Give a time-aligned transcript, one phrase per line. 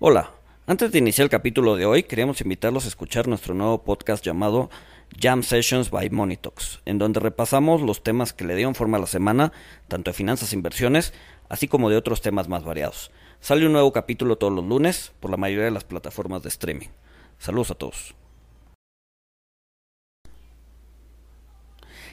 [0.00, 0.30] Hola,
[0.68, 4.70] antes de iniciar el capítulo de hoy, queríamos invitarlos a escuchar nuestro nuevo podcast llamado
[5.20, 9.08] Jam Sessions by Monitox, en donde repasamos los temas que le dieron forma a la
[9.08, 9.52] semana,
[9.88, 11.12] tanto de finanzas e inversiones,
[11.48, 13.10] así como de otros temas más variados.
[13.40, 16.90] Sale un nuevo capítulo todos los lunes por la mayoría de las plataformas de streaming.
[17.40, 18.14] Saludos a todos.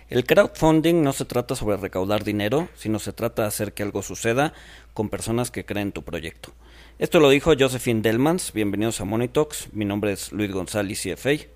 [0.07, 4.03] El crowdfunding no se trata sobre recaudar dinero, sino se trata de hacer que algo
[4.03, 4.53] suceda
[4.93, 6.51] con personas que creen tu proyecto.
[6.99, 8.53] Esto lo dijo Josephine Delmans.
[8.53, 9.73] Bienvenidos a Monitox.
[9.73, 11.47] Mi nombre es Luis González, CFA.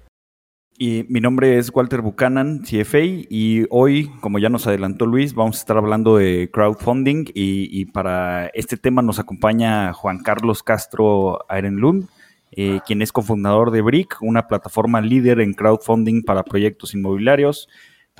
[0.79, 5.57] Y mi nombre es Walter Buchanan, CFA, y hoy, como ya nos adelantó Luis, vamos
[5.57, 12.07] a estar hablando de crowdfunding y, para este tema nos acompaña Juan Carlos Castro Arenlund,
[12.51, 17.67] eh, quien es cofundador de BRIC, una plataforma líder en crowdfunding para proyectos inmobiliarios.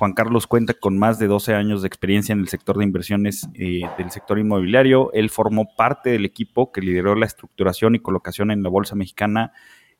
[0.00, 3.50] Juan Carlos cuenta con más de 12 años de experiencia en el sector de inversiones
[3.52, 5.12] eh, del sector inmobiliario.
[5.12, 9.52] Él formó parte del equipo que lideró la estructuración y colocación en la Bolsa Mexicana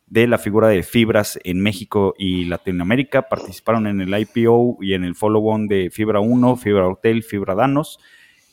[0.06, 3.28] de la figura de fibras en México y Latinoamérica.
[3.28, 7.98] Participaron en el IPO y en el follow-on de Fibra 1, Fibra Hotel, Fibra Danos.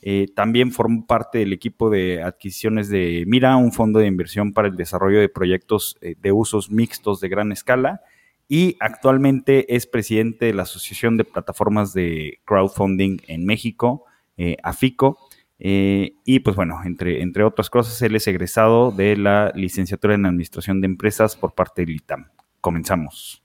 [0.01, 4.67] Eh, también formó parte del equipo de adquisiciones de Mira, un fondo de inversión para
[4.67, 8.01] el desarrollo de proyectos eh, de usos mixtos de gran escala
[8.49, 14.05] y actualmente es presidente de la Asociación de Plataformas de Crowdfunding en México,
[14.37, 15.17] eh, AFICO.
[15.59, 20.25] Eh, y pues bueno, entre, entre otras cosas, él es egresado de la licenciatura en
[20.25, 22.29] Administración de Empresas por parte del ITAM.
[22.61, 23.43] Comenzamos.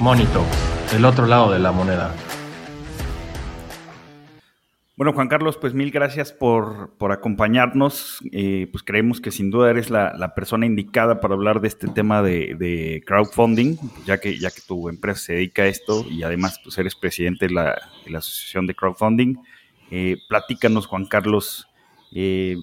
[0.00, 0.44] Monito
[0.92, 2.14] el otro lado de la moneda.
[4.96, 8.20] Bueno, Juan Carlos, pues mil gracias por, acompañarnos.
[8.30, 12.22] Eh, pues creemos que sin duda eres la, persona indicada para hablar de este tema
[12.22, 16.78] de, crowdfunding, ya que, ya que tu empresa se dedica a esto y además pues
[16.78, 17.76] eres presidente de la,
[18.16, 19.36] Asociación de Crowdfunding.
[19.90, 21.66] Eh, platícanos, Juan Carlos,
[22.12, 22.56] eh,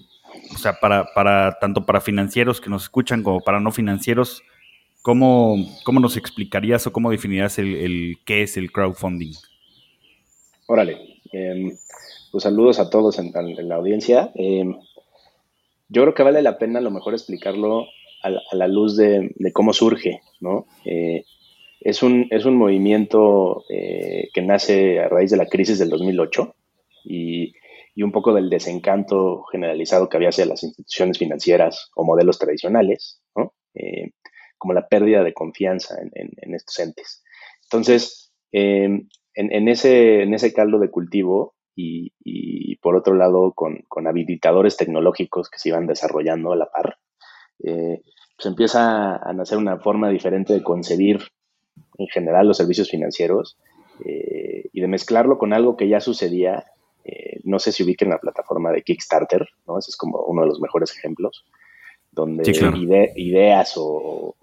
[0.54, 4.42] o sea, para, para, tanto para financieros que nos escuchan como para no financieros,
[5.02, 9.32] ¿Cómo, ¿Cómo, nos explicarías o cómo definirías el, qué es el crowdfunding?
[10.66, 11.76] Órale, em,
[12.30, 13.32] pues saludos a todos en,
[13.68, 14.30] la audiencia.
[14.36, 14.76] Em,
[15.88, 17.86] yo creo que vale la pena a lo mejor explicarlo
[18.22, 20.66] a, la luz de, cómo surge, ¿no?
[20.84, 21.24] Eh,
[21.80, 26.54] es, un, es un movimiento eh, que nace a raíz de la crisis del 2008
[27.06, 27.54] y,
[27.96, 33.20] y, un poco del desencanto generalizado que había hacia las instituciones financieras o modelos tradicionales,
[33.34, 33.52] ¿no?
[34.62, 37.24] Eh, como la pérdida de confianza en, estos entes.
[37.64, 44.76] Entonces, em, en, ese, en ese caldo de cultivo y, por otro lado con, habilitadores
[44.76, 46.98] tecnológicos que se iban desarrollando a la par,
[47.64, 48.02] eh,
[48.36, 51.20] pues empieza a nacer una forma diferente de concebir
[51.98, 53.56] en general los servicios financieros
[54.04, 56.66] eh, y de mezclarlo con algo que ya sucedía.
[57.04, 59.78] Eh, no sé si ubiquen la plataforma de Kickstarter, ¿no?
[59.78, 61.44] Ese es como uno de los mejores ejemplos
[62.12, 64.36] donde ideas o,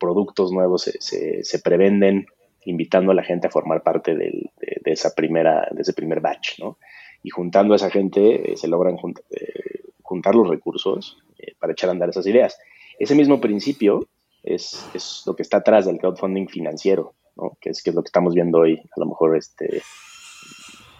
[0.00, 2.26] productos nuevos se, se, prevenden
[2.64, 4.50] invitando a la gente a formar parte de,
[4.84, 6.78] esa primera, de ese primer batch, ¿no?
[7.22, 8.96] Y juntando a esa gente eh, se logran
[9.30, 12.58] eh, juntar los recursos eh, para echar a andar esas ideas.
[12.98, 14.08] Ese mismo principio
[14.42, 17.56] es, es, lo que está atrás del crowdfunding financiero, ¿no?
[17.60, 19.82] Que es, que es lo que estamos viendo hoy, a lo mejor este,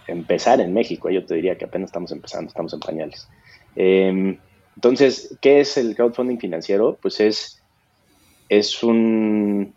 [0.06, 1.11] empezar en México.
[1.11, 3.29] Yo te diría que apenas estamos empezando, estamos en pañales.
[3.75, 4.39] Eh,
[4.77, 6.99] entonces, ¿qué es el crowdfunding financiero?
[7.00, 7.62] Pues es,
[8.49, 9.75] es, un,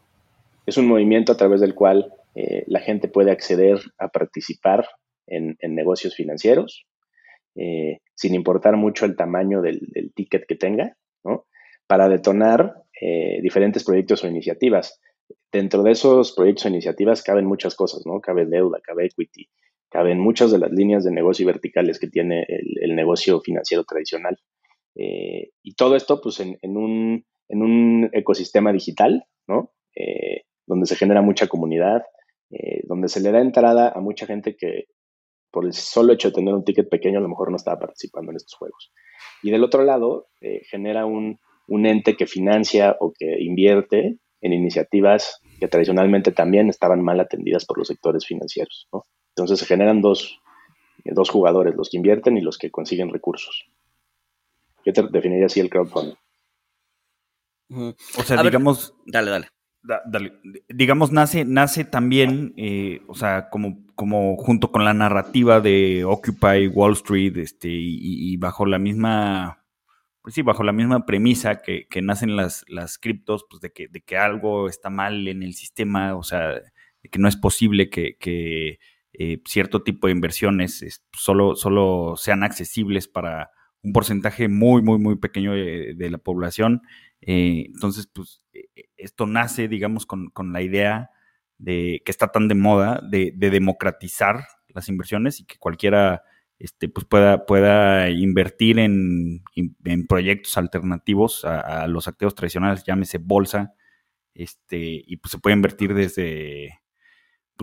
[0.65, 4.87] es un movimiento a través del cual eh, la gente puede acceder a participar
[5.27, 6.85] en, negocios financieros,
[7.55, 9.79] eh, sin importar mucho el tamaño del,
[10.13, 11.45] ticket que tenga, ¿no?
[11.87, 14.99] para detonar eh, diferentes proyectos o iniciativas.
[15.51, 18.19] Dentro de esos proyectos o iniciativas caben muchas cosas, ¿no?
[18.19, 19.49] Cabe deuda, cabe equity,
[19.89, 24.37] caben muchas de las líneas de negocio verticales que tiene el negocio financiero tradicional.
[24.95, 29.73] Eh, y todo esto, pues, en, un, en un, ecosistema digital, ¿no?
[29.95, 32.03] Eh, donde se genera mucha comunidad,
[32.49, 34.85] eh, donde se le da entrada a mucha gente que
[35.51, 38.31] por el solo hecho de tener un ticket pequeño a lo mejor no estaba participando
[38.31, 38.91] en estos juegos.
[39.41, 40.27] Y del otro lado,
[40.69, 47.01] genera un, un ente que financia o que invierte en iniciativas que tradicionalmente también estaban
[47.01, 48.87] mal atendidas por los sectores financieros.
[48.91, 49.03] ¿no?
[49.29, 50.39] Entonces se generan dos,
[51.03, 53.65] dos jugadores, los que invierten y los que consiguen recursos.
[54.85, 56.15] Yo te definiría así el crowdfunding.
[57.69, 58.93] O sea, digamos.
[59.05, 59.49] dale, dale.
[60.69, 66.67] Digamos, nace, nace también, eh, o sea, como, como junto con la narrativa de Occupy
[66.67, 69.63] Wall Street, este, y, bajo la misma,
[70.21, 74.01] pues sí, bajo la misma premisa que, nacen las, las criptos, pues de que, de
[74.01, 78.79] que algo está mal en el sistema, o sea, de que no es posible que,
[79.13, 83.51] eh, cierto tipo de inversiones solo, solo sean accesibles para
[83.85, 86.81] un porcentaje muy, muy, muy pequeño de, la población.
[87.21, 91.11] Eh, entonces, pues e, e, esto nace, digamos, con, la idea
[91.57, 96.23] de que está tan de moda de, democratizar las inversiones y que cualquiera
[96.57, 99.43] este, pues pueda, pueda invertir en,
[100.09, 103.75] proyectos alternativos a, los activos tradicionales, llámese bolsa,
[104.33, 106.79] este, y pues se puede invertir desde,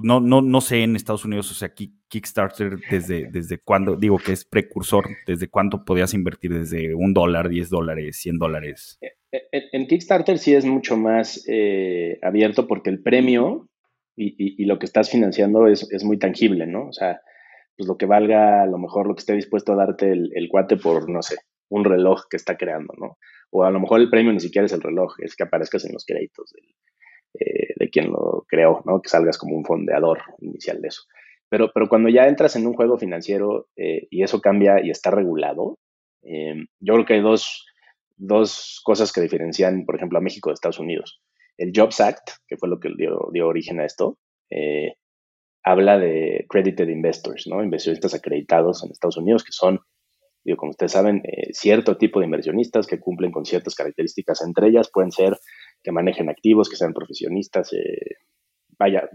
[0.03, 4.33] no, no, no sé en Estados Unidos, o sea, Kickstarter, desde, desde cuándo, digo que
[4.33, 8.99] es precursor, desde cuánto podías invertir, desde un dólar, diez dólares, cien dólares.
[9.01, 9.13] Eh,
[9.53, 13.69] eh, en, Kickstarter sí es mucho más eh, abierto porque el premio
[14.17, 16.89] y, lo que estás financiando es, muy tangible, ¿no?
[16.89, 17.21] O sea,
[17.77, 20.49] pues lo que valga, a lo mejor lo que esté dispuesto a darte el, el
[20.49, 21.37] cuate por, no sé,
[21.71, 23.17] un reloj que está creando, ¿no?
[23.51, 25.93] O a lo mejor el premio ni siquiera es el reloj, es que aparezcas en
[25.93, 26.65] los créditos del,
[27.35, 29.01] eh, de quien lo creó, ¿no?
[29.01, 31.05] Que salgas como un fondeador inicial de eso.
[31.49, 35.11] Pero, pero cuando ya entras en un juego financiero eh, y eso cambia y está
[35.11, 35.79] regulado,
[36.23, 37.67] eh, yo creo que hay dos,
[38.17, 41.23] dos, cosas que diferencian, por ejemplo, a México de Estados Unidos.
[41.57, 44.19] El Jobs Act, que fue lo que dio, dio origen a esto,
[45.65, 47.63] habla de credited investors, ¿no?
[47.63, 49.81] Inversionistas acreditados en Estados Unidos, que son,
[50.45, 54.43] digo, como ustedes saben, cierto tipo de inversionistas que cumplen con ciertas características.
[54.43, 55.39] Entre ellas pueden ser
[55.83, 58.17] que manejen activos, que sean profesionistas, eh,
[58.79, 59.09] vaya,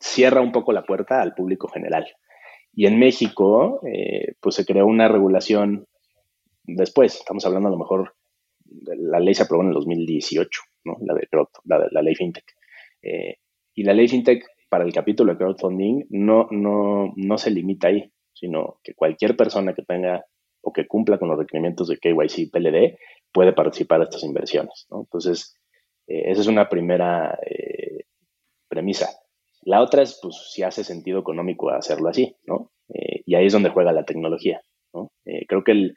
[0.00, 2.06] cierra un poco la puerta al público general.
[2.74, 5.86] Y en México, eh, pues se creó una regulación
[6.64, 8.14] después, estamos hablando a lo mejor,
[8.64, 10.96] la ley se aprobó en el 2018, ¿no?
[11.02, 11.28] la, de,
[11.90, 12.44] la, ley FinTech.
[13.02, 13.36] Eh,
[13.74, 18.10] y la ley FinTech para el capítulo de crowdfunding no, no, no se limita ahí,
[18.32, 20.24] sino que cualquier persona que tenga
[20.62, 22.98] o que cumpla con los requerimientos de KYC PLD
[23.32, 24.86] puede participar de estas inversiones.
[24.90, 25.00] ¿no?
[25.00, 25.60] Entonces,
[26.06, 28.04] eh, esa es una primera eh,
[28.68, 29.08] premisa.
[29.62, 32.72] La otra es, pues, si hace sentido económico hacerlo así, ¿no?
[32.88, 34.60] Eh, y ahí es donde juega la tecnología,
[34.92, 35.12] ¿no?
[35.48, 35.92] creo que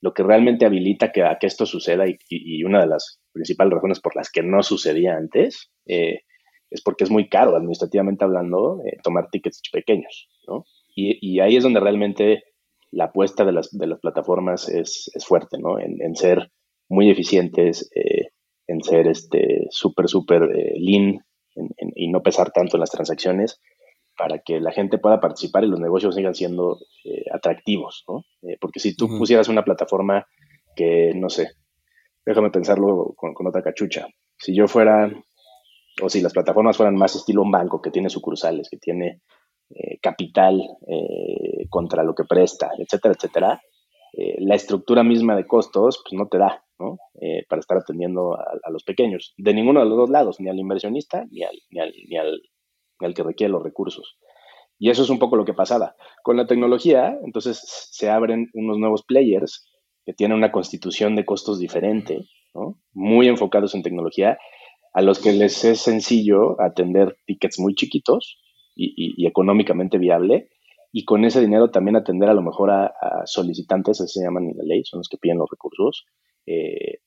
[0.00, 4.00] lo que realmente habilita que, a que esto suceda y, una de las principales razones
[4.00, 9.62] por las que no sucedía antes es porque es muy caro, administrativamente hablando, tomar tickets
[9.72, 10.66] pequeños, ¿no?
[10.94, 12.44] Y, ahí es donde realmente
[12.92, 15.80] la apuesta de las, de las plataformas es, es fuerte, ¿no?
[15.80, 16.52] En, en ser
[16.88, 17.90] muy eficientes,
[18.66, 21.24] en ser este súper, súper eh, lean
[21.94, 23.60] y no pesar tanto en las transacciones
[24.18, 28.24] para que la gente pueda participar y los negocios sigan siendo eh, atractivos, ¿no?
[28.42, 30.26] Eh, porque si tú pusieras una plataforma
[30.74, 31.52] que, no sé,
[32.24, 34.06] déjame pensarlo con, con, otra cachucha,
[34.38, 35.10] si yo fuera,
[36.02, 39.20] o si las plataformas fueran más estilo un banco que tiene sucursales, que tiene
[40.00, 40.62] capital
[41.70, 43.60] contra lo que presta, etcétera, etcétera,
[44.38, 48.84] la estructura misma de costos, pues no te da, eh, para estar atendiendo a, los
[48.84, 52.16] pequeños, de ninguno de los dos lados, ni al inversionista ni al, ni al, ni
[52.16, 54.18] al, que requiere los recursos.
[54.78, 55.96] Y eso es un poco lo que pasaba.
[56.22, 59.66] Con la tecnología, entonces se abren unos nuevos players
[60.04, 62.26] que tienen una constitución de costos diferente,
[62.92, 64.38] muy enfocados en tecnología,
[64.92, 68.38] a los que les es sencillo atender tickets muy chiquitos
[68.74, 70.50] y, económicamente viable,
[70.92, 74.50] y con ese dinero también atender a lo mejor a, a solicitantes, así se llaman
[74.50, 76.06] en la ley, son los que piden los recursos,
[76.46, 76.98] eh,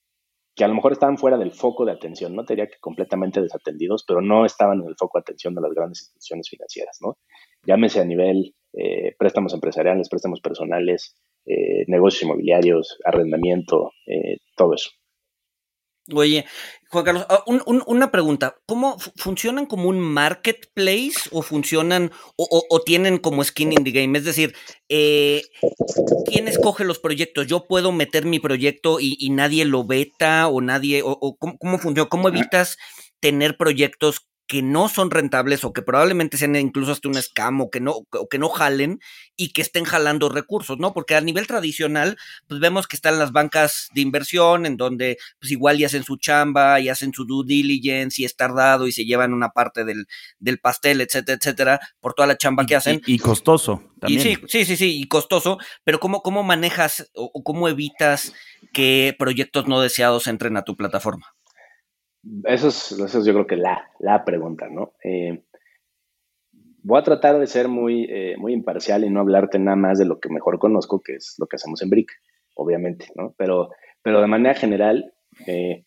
[0.55, 4.03] que a lo mejor estaban fuera del foco de atención, no diría que completamente desatendidos,
[4.05, 7.17] pero no estaban en el foco de atención de las grandes instituciones financieras, ¿no?
[7.65, 13.91] Llámese a nivel eh, préstamos empresariales, préstamos personales, eh, negocios inmobiliarios, arrendamiento,
[14.55, 14.91] todo eso.
[16.13, 16.45] Oye,
[16.89, 18.55] Juan Carlos, ah, una pregunta.
[18.65, 24.17] ¿Cómo funcionan como un marketplace o funcionan o, tienen como skin in the game?
[24.17, 24.55] Es decir,
[24.89, 25.43] eh,
[26.25, 27.47] ¿quién escoge los proyectos?
[27.47, 31.01] ¿Yo puedo meter mi proyecto y, nadie lo veta o nadie?
[31.03, 32.09] ¿O, cómo, cómo funciona?
[32.09, 32.77] ¿Cómo evitas
[33.19, 37.69] tener proyectos que no son rentables o que probablemente sean incluso hasta un scam o
[37.69, 38.99] que no, que no jalen
[39.37, 40.91] y que estén jalando recursos, ¿no?
[40.91, 45.51] Porque a nivel tradicional, pues vemos que están las bancas de inversión en donde pues
[45.51, 49.05] igual ya hacen su chamba y hacen su due diligence y es tardado y se
[49.05, 50.07] llevan una parte del,
[50.59, 53.03] pastel, etcétera, etcétera, por toda la chamba que hacen.
[53.05, 54.23] Y, costoso también.
[54.23, 58.33] sí, sí, sí, sí, y costoso, pero ¿cómo, cómo manejas o cómo evitas
[58.73, 61.35] que proyectos no deseados entren a tu plataforma?
[62.43, 64.93] Eso es, yo creo que la, la pregunta, ¿no?
[65.03, 65.43] Eh,
[66.83, 70.05] voy a tratar de ser muy, eh, muy imparcial y no hablarte nada más de
[70.05, 72.11] lo que mejor conozco, que es lo que hacemos en Brick,
[72.55, 73.33] obviamente, ¿no?
[73.37, 73.69] Pero,
[74.01, 75.13] pero de manera general,
[75.47, 75.85] eh,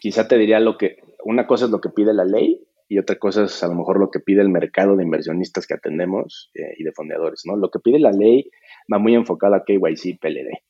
[0.00, 3.16] quizá te diría lo que, una cosa es lo que pide la ley y otra
[3.16, 6.84] cosa es a lo mejor lo que pide el mercado de inversionistas que atendemos y
[6.84, 7.56] de fondeadores, ¿no?
[7.56, 8.50] Lo que pide la ley
[8.92, 10.62] va muy enfocado a KYC PLD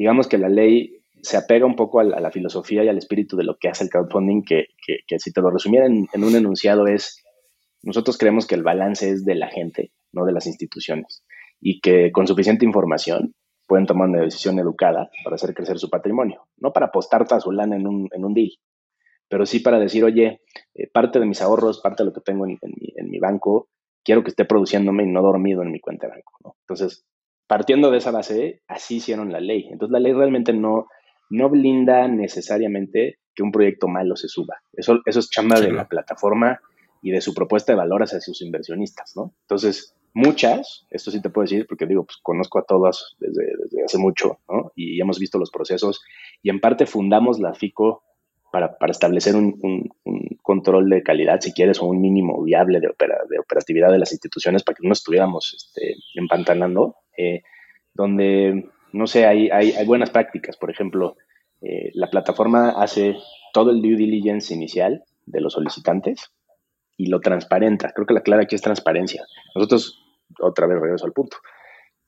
[0.00, 3.44] digamos que la ley se apega un poco a la, filosofía y al espíritu de
[3.44, 4.66] lo que hace el crowdfunding, que,
[5.06, 7.22] que, si te lo resumiera en, un enunciado es,
[7.82, 11.24] nosotros creemos que el balance es de la gente, no de las instituciones,
[11.60, 13.34] y que con suficiente información
[13.66, 17.52] pueden tomar una decisión educada para hacer crecer su patrimonio, no para apostar toda su
[17.52, 18.50] lana en un, en un deal,
[19.28, 20.42] pero sí para decir, oye,
[20.74, 23.68] eh, parte de mis ahorros, parte de lo que tengo en, mi, en, mi, banco,
[24.02, 26.56] quiero que esté produciéndome y no dormido en mi cuenta de banco.
[26.62, 27.06] Entonces,
[27.46, 29.68] partiendo de esa base, así hicieron la ley.
[29.70, 30.88] Entonces, la ley realmente no,
[31.30, 34.56] no blinda necesariamente que un proyecto malo se suba.
[34.72, 36.60] Eso, eso es chamba de la plataforma
[37.02, 39.32] y de su propuesta de valor hacia sus inversionistas, ¿no?
[39.42, 43.44] Entonces, muchas, esto sí te puedo decir, porque digo, pues conozco a todas desde,
[43.84, 44.72] hace mucho, ¿no?
[44.74, 46.02] Y hemos visto los procesos
[46.42, 48.02] y en parte fundamos la FICO
[48.52, 49.88] para, establecer un,
[50.42, 54.64] control de calidad, si quieres, o un mínimo viable de, de operatividad de las instituciones
[54.64, 57.42] para que no estuviéramos este, empantanando, eh,
[57.94, 60.56] donde no sé, hay, hay, buenas prácticas.
[60.56, 61.16] Por ejemplo,
[61.60, 63.16] eh, la plataforma hace
[63.52, 66.30] todo el due diligence inicial de los solicitantes
[66.96, 67.92] y lo transparenta.
[67.92, 69.24] Creo que la clave aquí es transparencia.
[69.54, 70.02] Nosotros,
[70.40, 71.38] otra vez regreso al punto.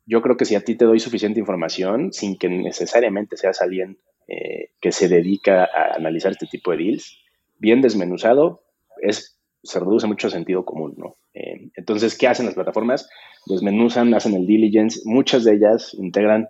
[0.04, 3.98] Yo creo que si a ti te doy suficiente información, sin que necesariamente seas alguien
[4.28, 7.18] eh, que se dedica a analizar este tipo de deals,
[7.58, 8.64] bien desmenuzado,
[9.00, 11.14] es, se reduce mucho sentido común, ¿no?
[11.34, 13.08] Eh, entonces, ¿qué hacen las plataformas?
[13.46, 16.48] Desmenuzan, hacen el diligence, muchas de ellas integran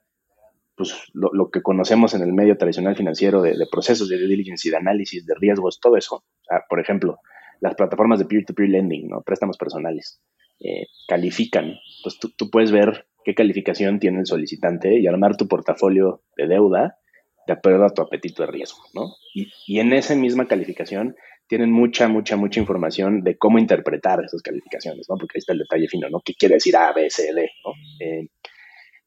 [0.76, 4.70] pues, lo, que conocemos en el medio tradicional financiero de, procesos de due diligence y
[4.70, 6.24] de análisis de riesgos, todo eso.
[6.68, 7.18] por ejemplo,
[7.60, 9.22] las plataformas de peer-to-peer lending, ¿no?
[9.22, 10.20] préstamos personales,
[10.60, 11.74] eh, califican.
[12.02, 16.48] Pues tú, tú, puedes ver qué calificación tiene el solicitante y armar tu portafolio de
[16.48, 16.98] deuda
[17.46, 18.80] de acuerdo a tu apetito de riesgo.
[18.94, 19.14] ¿no?
[19.34, 21.16] Y, y en esa misma calificación
[21.48, 25.16] tienen mucha, mucha, mucha información de cómo interpretar esas calificaciones, ¿no?
[25.16, 26.20] porque ahí está el detalle fino, ¿no?
[26.24, 27.50] ¿Qué quiere decir A, B, C, D?
[27.64, 27.72] ¿no?
[28.00, 28.28] Eh,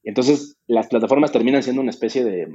[0.05, 2.47] entonces, las plataformas terminan siendo una especie de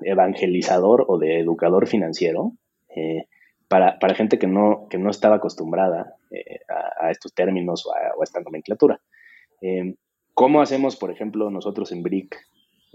[0.00, 2.52] evangelizador o de educador financiero
[2.94, 3.24] eh,
[3.68, 6.60] para, gente que no, que no estaba acostumbrada eh,
[7.00, 9.00] a, estos términos o a, esta nomenclatura.
[9.62, 9.94] Eh,
[10.34, 12.36] ¿Cómo hacemos, por ejemplo, nosotros en BRIC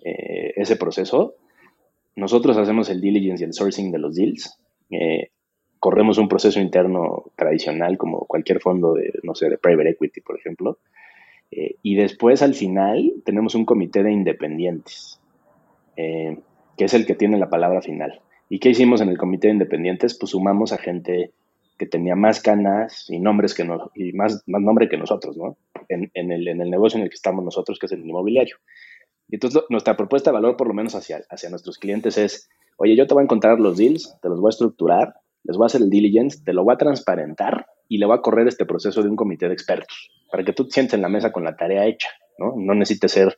[0.04, 1.36] ese proceso?
[2.16, 4.60] Nosotros hacemos el diligence y el sourcing de los deals.
[5.80, 10.38] corremos un proceso interno tradicional como cualquier fondo de, no sé, de private equity, por
[10.38, 10.78] ejemplo,
[11.52, 15.20] eh, y después al final tenemos un comité de independientes,
[15.98, 16.40] eh,
[16.78, 18.22] que es el que tiene la palabra final.
[18.50, 20.18] ¿Y qué hicimos en el comité de independientes?
[20.18, 21.32] Pues sumamos a gente
[21.78, 25.58] que tenía más canas y nombres que no, y más, más nombre que nosotros, ¿no?
[25.90, 28.56] En, en, el, en el negocio en el que estamos nosotros, que es el inmobiliario.
[29.28, 32.96] Y entonces nuestra propuesta de valor, por lo menos hacia, hacia nuestros clientes, es, oye,
[32.96, 35.68] yo te voy a encontrar los deals, te los voy a estructurar, les voy a
[35.68, 39.02] hacer el diligence, te lo voy a transparentar y le voy a correr este proceso
[39.02, 41.56] de un comité de expertos para que tú te sientes en la mesa con la
[41.56, 42.54] tarea hecha, ¿no?
[42.56, 43.38] No necesites ser,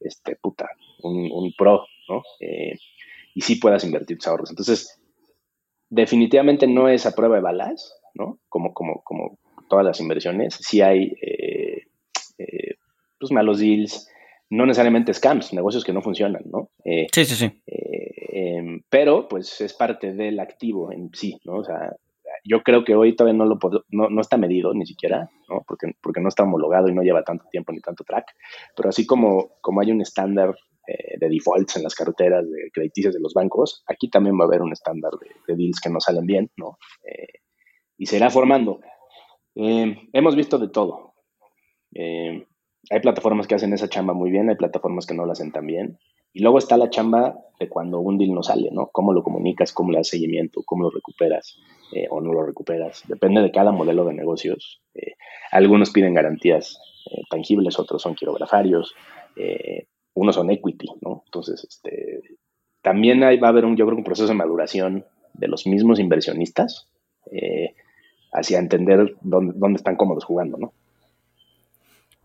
[0.00, 0.70] este, puta,
[1.02, 2.22] un, pro, ¿no?
[2.40, 2.76] Eh,
[3.34, 4.50] y sí puedas invertir tus ahorros.
[4.50, 5.00] Entonces,
[5.88, 8.38] definitivamente no es a prueba de balas, ¿no?
[8.48, 10.58] Como, como, como todas las inversiones.
[10.60, 11.86] Sí hay, eh,
[12.38, 12.74] eh,
[13.18, 14.08] pues, malos deals,
[14.50, 16.70] no necesariamente scams, negocios que no funcionan, ¿no?
[16.84, 17.62] sí, sí, sí.
[18.34, 21.56] Em, pero, pues, es parte del activo en sí, ¿no?
[21.56, 21.94] O sea,
[22.44, 23.58] yo creo que hoy todavía no, lo
[23.90, 25.62] no, no, está medido ni siquiera, ¿no?
[25.66, 28.26] Porque, porque no está homologado y no lleva tanto tiempo ni tanto track,
[28.76, 30.54] pero así como, como hay un estándar
[30.86, 34.46] eh, de defaults en las carteras de crediticias de los bancos, aquí también va a
[34.48, 35.12] haber un estándar
[35.46, 36.78] de, deals que no salen bien, ¿no?
[37.04, 37.40] Eh,
[37.96, 38.80] y se irá formando.
[39.54, 41.14] Eh, hemos visto de todo.
[41.94, 45.66] hay plataformas que hacen esa chamba muy bien, hay plataformas que no la hacen tan
[45.66, 45.98] bien.
[46.32, 48.88] Y luego está la chamba de cuando un deal no sale, ¿no?
[48.92, 51.58] Cómo lo comunicas, cómo le das seguimiento, cómo lo recuperas
[51.94, 53.02] eh, o no lo recuperas.
[53.06, 54.82] Depende de cada modelo de negocios.
[54.94, 55.12] Eh,
[55.50, 56.78] algunos piden garantías
[57.10, 58.94] eh, tangibles, otros son quirografarios,
[60.14, 61.22] unos son equity, ¿no?
[61.24, 62.20] Entonces, este,
[62.82, 66.88] también va a haber un, yo creo, un proceso de maduración de los mismos inversionistas
[68.32, 70.74] hacia entender dónde, dónde están cómodos jugando, ¿no?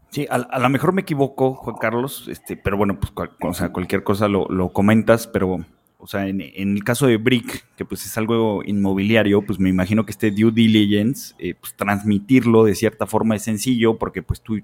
[0.10, 3.12] Sí, a, lo mejor me equivoco, Juan Carlos, este, pero bueno, pues
[3.42, 5.66] o sea, cualquier cosa lo, comentas, pero,
[6.00, 10.06] o sea, en, el caso de Brick, que pues es algo inmobiliario, pues me imagino
[10.06, 14.62] que este due diligence, eh, pues transmitirlo de cierta forma es sencillo, porque pues tú,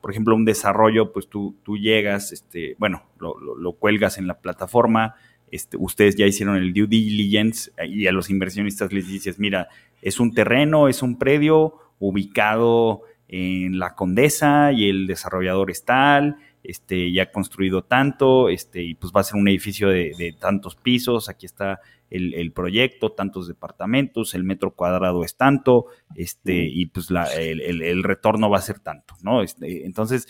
[0.00, 4.40] por ejemplo, un desarrollo, pues tú, tú llegas, este, bueno, lo, lo, cuelgas en la
[4.40, 5.14] plataforma,
[5.52, 9.68] este, ustedes ya hicieron el due diligence y a los inversionistas les dices, mira,
[10.02, 16.36] es un terreno, es un predio ubicado en la Condesa y el desarrollador es tal,
[16.64, 20.74] este, ya ha construido tanto, este, y pues va a ser un edificio de, tantos
[20.74, 27.08] pisos, aquí está el, proyecto, tantos departamentos, el metro cuadrado es tanto, este, y pues
[27.38, 29.42] el, retorno va a ser tanto, ¿no?
[29.42, 30.26] Este, entonces,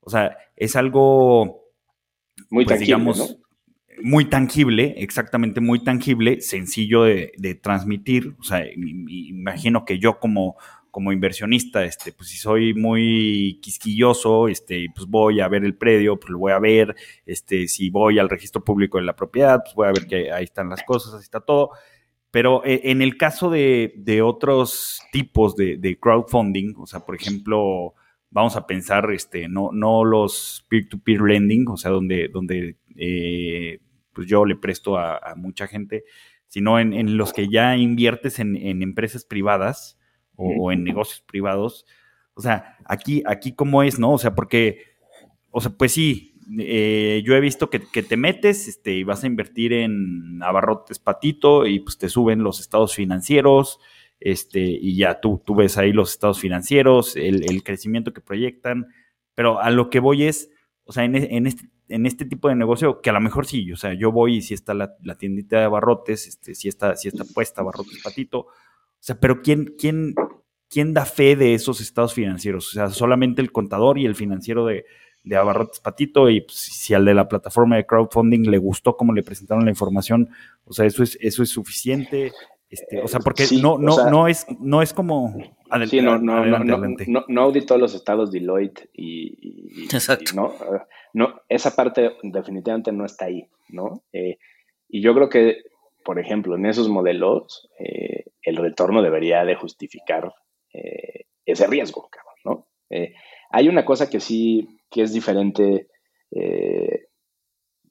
[0.00, 1.66] o sea, es algo
[2.48, 3.38] muy pues, tangible, digamos,
[4.02, 8.34] muy tangible, exactamente muy tangible, sencillo de, transmitir.
[8.38, 10.56] O sea, imagino que yo como,
[10.90, 16.18] como inversionista, este, pues si soy muy quisquilloso, este, pues voy a ver el predio,
[16.18, 16.94] pues lo voy a ver,
[17.26, 20.44] este, si voy al registro público de la propiedad, pues voy a ver que ahí
[20.44, 21.70] están las cosas, ahí está todo.
[22.30, 27.94] Pero eh, en el caso de, otros tipos de, crowdfunding, o sea, por ejemplo,
[28.30, 33.80] vamos a pensar, este, no, no los peer-to-peer lending, o sea, donde, donde eh,
[34.12, 36.04] pues yo le presto a, mucha gente,
[36.46, 39.98] sino en, los que ya inviertes en, empresas privadas
[40.40, 41.86] o, en negocios privados.
[42.34, 44.12] O sea, aquí, aquí cómo es, ¿no?
[44.12, 44.84] O sea, porque,
[45.50, 49.26] o sea, pues sí, eh, yo he visto que, te metes este, y vas a
[49.26, 53.78] invertir en abarrotes patito y pues te suben los estados financieros
[54.20, 58.88] este, y ya tú, tú ves ahí los estados financieros, el, crecimiento que proyectan,
[59.34, 60.50] pero a lo que voy es,
[60.84, 63.72] o sea, en, en, este, en este tipo de negocio, que a lo mejor sí,
[63.72, 67.08] o sea, yo voy y si está la, tiendita de abarrotes, este, si está, si
[67.08, 68.48] está puesta abarrotes patito,
[69.00, 70.14] o sea, pero ¿quién, quién,
[70.68, 72.68] ¿quién da fe de esos estados financieros?
[72.68, 74.84] O sea, solamente el contador y el financiero de,
[75.24, 79.14] de Abarrotes Patito y pues, si al de la plataforma de crowdfunding le gustó cómo
[79.14, 80.28] le presentaron la información,
[80.64, 82.32] o sea, eso es, eso es suficiente.
[82.68, 85.34] Este, o sea, porque no, no, no es, no es como
[85.88, 90.32] sí, no, no, no, no, auditó los estados Deloitte y, Exacto.
[90.36, 90.54] no,
[91.12, 94.02] no, esa parte definitivamente no está ahí, ¿no?
[94.12, 94.38] Eh,
[94.88, 95.62] y yo creo que,
[96.04, 100.32] por ejemplo, en esos modelos, eh, el retorno debería de justificar
[100.72, 102.08] eh, ese riesgo,
[102.44, 102.66] ¿no?
[103.50, 105.88] hay una cosa que sí que es diferente,
[106.32, 107.06] eh,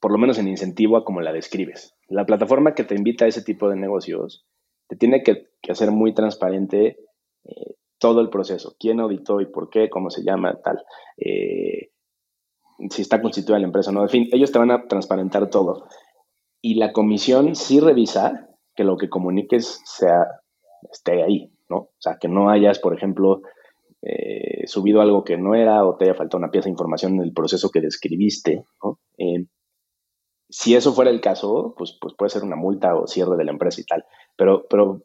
[0.00, 1.96] por lo menos en incentivo a como la describes.
[2.08, 4.46] La plataforma que te invita a ese tipo de negocios
[4.88, 6.98] te tiene que, hacer muy transparente
[7.44, 10.82] eh, todo el proceso, quién auditó y por qué, cómo se llama, tal,
[11.16, 11.90] eh,
[12.88, 14.02] si está constituida la empresa o no.
[14.02, 15.86] En fin, ellos te van a transparentar todo.
[16.62, 20.26] Y la comisión sí revisa que lo que comuniques sea,
[20.90, 21.76] esté ahí, ¿no?
[21.76, 23.42] O sea, que no hayas, por ejemplo,
[24.02, 27.22] eh, subido algo que no era o te haya faltado una pieza de información en
[27.22, 28.64] el proceso que describiste.
[29.18, 29.46] Eh,
[30.48, 33.52] si eso fuera el caso, pues, pues puede ser una multa o cierre de la
[33.52, 34.04] empresa y tal.
[34.36, 35.02] Pero, pero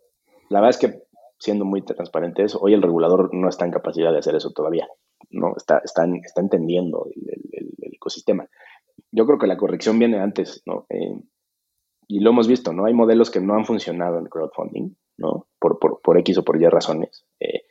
[0.50, 1.04] la verdad es que,
[1.38, 4.88] siendo muy transparentes, hoy el regulador no está en capacidad de hacer eso todavía.
[5.30, 5.54] ¿no?
[5.56, 8.48] Está, está, está entendiendo el, ecosistema.
[9.12, 10.86] Yo creo que la corrección viene antes, ¿no?
[10.89, 11.15] Eh,
[12.08, 12.86] y lo hemos visto, ¿no?
[12.86, 15.48] Hay modelos que no han funcionado en crowdfunding, ¿no?
[15.60, 17.26] Por, por, por X o por Y razones.
[17.39, 17.63] Eh,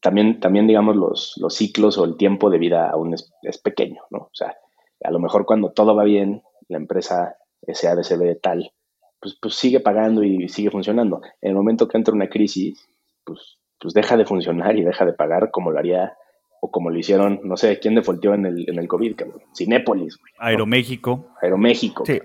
[0.00, 4.18] también, también digamos, los, los ciclos o el tiempo de vida aún es, pequeño, ¿no?
[4.18, 4.56] O sea,
[5.02, 7.36] a lo mejor cuando todo va bien, la empresa
[7.66, 8.72] SADCB tal,
[9.20, 11.22] pues, pues sigue pagando y sigue funcionando.
[11.40, 12.88] En el momento que entra una crisis,
[13.24, 16.16] pues, pues deja de funcionar y deja de pagar como lo haría
[16.66, 19.14] o como lo hicieron, no sé, ¿quién defaultió en el, en el COVID?
[19.56, 20.18] Cinépolis.
[20.38, 21.28] Aeroméxico.
[21.40, 22.04] Aeroméxico.
[22.04, 22.18] Sí.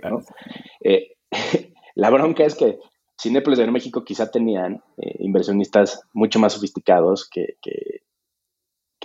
[0.84, 1.12] Eh,
[1.95, 2.80] la bronca es que
[3.19, 8.01] Cinepolis de México quizá tenían eh, inversionistas mucho más sofisticados que, que,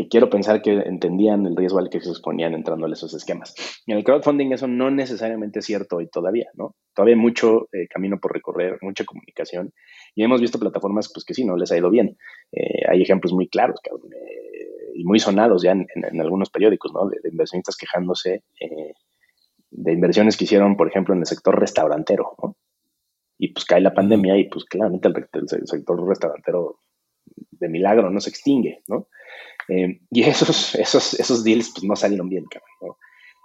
[0.08, 3.54] quiero pensar que entendían el riesgo al que se exponían entrando a esos esquemas.
[3.86, 6.76] Y en el crowdfunding eso no necesariamente es cierto hoy todavía, ¿no?
[6.94, 9.72] Todavía hay mucho eh, camino por recorrer, mucha comunicación
[10.14, 12.16] y hemos visto plataformas pues que sí, no les ha ido bien.
[12.88, 13.80] Hay ejemplos muy claros
[14.96, 17.08] y muy sonados ya en, algunos periódicos, ¿no?
[17.08, 18.42] De, de inversionistas quejándose
[19.70, 22.56] de inversiones que hicieron, por ejemplo, en el sector restaurantero, ¿no?
[23.38, 26.80] y pues cae la pandemia y pues claramente el, sector restaurantero
[27.24, 29.08] de milagro no se extingue, ¿no?
[29.68, 32.96] Eh, y esos, esos, esos deals pues no salieron bien, cabrón,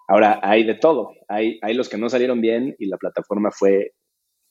[0.08, 1.14] Ahora, hay de todo.
[1.30, 3.94] Hay, hay los que no salieron bien y la plataforma fue,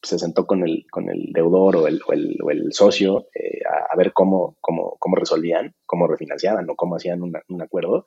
[0.02, 3.60] se sentó con el, con el deudor o el, o el, socio eh,
[3.90, 8.06] a, ver cómo, cómo, cómo, resolvían, cómo refinanciaban o cómo hacían un acuerdo.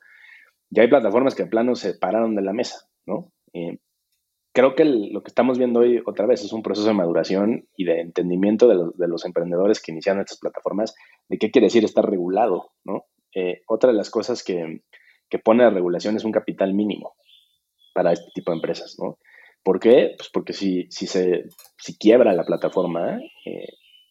[0.70, 3.30] Y hay plataformas que en plano se pararon de la mesa, ¿no?
[4.54, 7.84] Creo que lo que estamos viendo hoy otra vez es un proceso de maduración y
[7.84, 10.94] de entendimiento de, los emprendedores que iniciaron estas plataformas
[11.28, 13.06] de qué quiere decir estar regulado, ¿no?
[13.34, 14.82] Eh, otra de las cosas que,
[15.42, 17.16] pone la regulación es un capital mínimo
[17.92, 19.18] para este tipo de empresas, ¿no?
[19.64, 20.14] ¿Por qué?
[20.16, 21.46] Pues porque si, si, se,
[21.78, 23.66] si quiebra la plataforma, eh,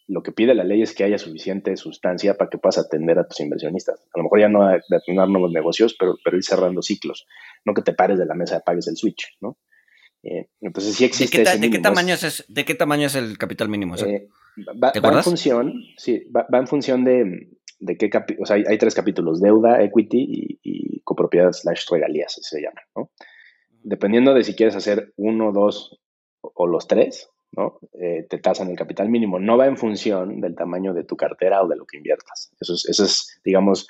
[0.07, 3.27] lo que pide la ley es que haya suficiente sustancia para que puedas atender a
[3.27, 4.01] tus inversionistas.
[4.13, 7.25] A lo mejor ya no de tener nuevos negocios, pero, pero ir cerrando ciclos,
[7.65, 9.57] no que te pares de la mesa y apagues el switch, ¿no?
[10.23, 11.37] Eh, entonces sí existe.
[11.37, 13.95] ¿De qué, ¿de qué tamaño es, ¿De qué tamaño es el capital mínimo?
[13.97, 14.27] Eh,
[14.81, 19.41] va, en función, sí, va, en función de, de qué o sea, hay, tres capítulos,
[19.41, 23.11] deuda, equity y, copropiedad slash regalías, se llama, ¿no?
[23.83, 25.99] Dependiendo de si quieres hacer uno, dos
[26.41, 27.79] o, los tres, ¿no?
[27.99, 29.39] Eh, te tasan el capital mínimo.
[29.39, 32.51] No va en función del tamaño de tu cartera o de lo que inviertas.
[32.59, 33.87] Eso es, eso es digamos,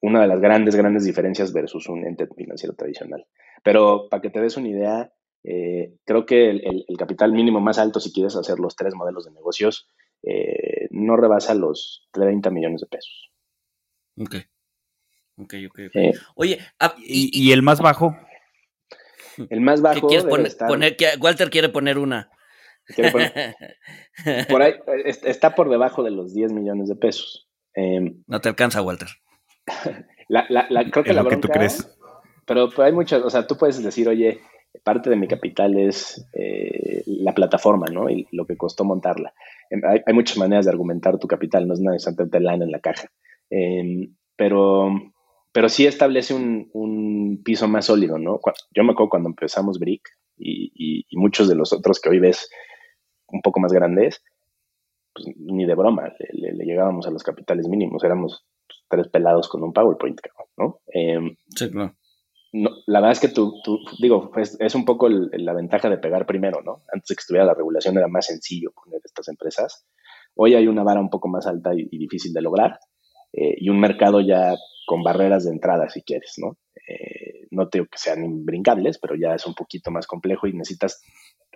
[0.00, 3.26] una de las grandes, grandes diferencias versus un ente financiero tradicional.
[3.62, 5.12] Pero para que te des una idea,
[5.42, 9.32] eh, creo que el, capital mínimo más alto, si quieres hacer los tres modelos de
[9.32, 9.88] negocios,
[10.22, 13.30] eh, no rebasa los 30 millones de pesos.
[14.18, 14.36] Ok.
[15.38, 15.96] Ok, ok.
[16.34, 18.16] Oye, ah, y, el más bajo?
[19.50, 20.00] El más bajo.
[20.00, 20.24] ¿Qué quieres
[20.58, 22.30] poner, Walter quiere poner una.
[24.48, 27.48] por ahí está por debajo de los 10 millones de pesos.
[27.74, 29.08] Em, no te alcanza, Walter.
[30.28, 30.46] La,
[30.90, 31.96] creo que la bronca, que tú crees.
[32.46, 34.40] Pero, hay muchas, o sea, tú puedes decir, oye,
[34.82, 38.10] parte de mi capital es eh, la plataforma, ¿no?
[38.10, 39.32] Y lo que costó montarla.
[39.70, 43.08] Em, hay, muchas maneras de argumentar tu capital, no es necesariamente lana en la caja.
[43.50, 44.90] Em, pero,
[45.56, 48.38] pero sí establece un, piso más sólido, ¿no?
[48.74, 52.50] Yo me acuerdo cuando empezamos Brick y, muchos de los otros que hoy ves
[53.28, 54.22] un poco más grandes,
[55.14, 58.44] pues ni de broma, le, llegábamos a los capitales mínimos, éramos
[58.90, 60.20] tres pelados con un PowerPoint,
[60.58, 60.80] ¿no?
[60.88, 61.96] Em, sí, claro
[62.52, 63.60] la verdad es que tú,
[63.98, 66.82] digo, pues, es un poco la ventaja de pegar primero, ¿no?
[66.92, 69.86] Antes de que estuviera la regulación era más sencillo poner estas empresas.
[70.34, 72.78] Hoy hay una vara un poco más alta y, difícil de lograr
[73.32, 74.54] eh, y un mercado ya
[74.86, 76.56] con barreras de entrada, si quieres, ¿no?
[76.88, 81.02] Eh, no tengo que sean imbrincables, pero ya es un poquito más complejo y necesitas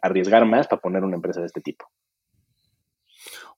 [0.03, 1.87] arriesgar más para poner una empresa de este tipo.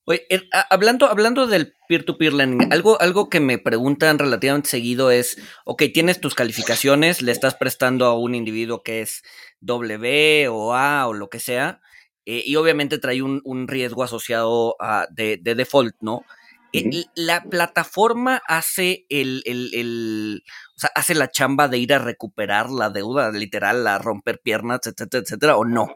[0.04, 0.26] Oye,
[0.68, 6.20] hablando, hablando del peer-to-peer lending, algo, algo que me preguntan relativamente seguido es, ok, tienes
[6.20, 9.22] tus calificaciones, le estás prestando a un individuo que es
[9.60, 11.80] W o A o lo que sea,
[12.26, 16.24] eh, y obviamente trae un, riesgo asociado a, de, default, ¿no?
[16.72, 20.42] Eh, la plataforma hace el, el,
[20.76, 24.80] o sea, hace la chamba de ir a recuperar la deuda, literal, a romper piernas,
[24.86, 25.88] etcétera, etcétera, o no?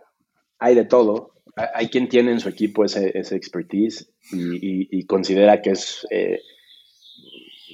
[0.59, 1.37] Hay de todo
[1.75, 6.41] hay quien tiene en su equipo ese, expertise y, considera que es eh,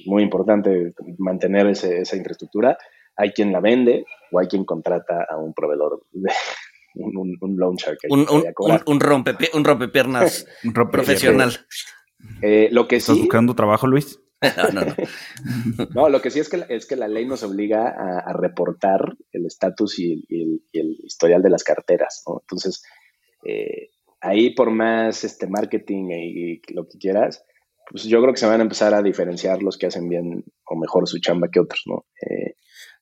[0.05, 2.77] muy importante mantener esa infraestructura.
[3.17, 6.01] Hay quien la vende o hay quien contrata a un proveedor,
[6.95, 7.99] un, un, loan shark.
[8.09, 8.25] Un,
[8.85, 11.51] un, rompe, un rompepiernas profesional.
[12.41, 14.19] Eh, lo que ¿Estás buscando trabajo, Luis?
[14.73, 14.95] No, no,
[15.95, 16.09] no.
[16.09, 19.99] lo que sí es que, es que la ley nos obliga a, reportar el estatus
[19.99, 20.25] y,
[20.73, 22.25] el historial de las carteras.
[22.27, 22.83] Entonces,
[23.45, 27.45] eh, ahí por más este marketing y, lo que quieras,
[27.89, 30.75] pues yo creo que se van a empezar a diferenciar los que hacen bien o
[30.75, 32.05] mejor su chamba que otros, ¿no?
[32.21, 32.55] Eh,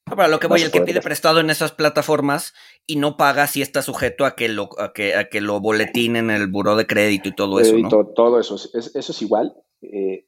[0.06, 2.54] para lo que voy, el que pide prestado en esas plataformas
[2.86, 6.30] y no paga si está sujeto a que lo, a que, a que lo boletinen
[6.30, 7.90] en el buró de crédito y todo eso, ¿no?
[7.90, 9.54] Todo, eso, eso es igual.
[9.82, 10.28] Eh,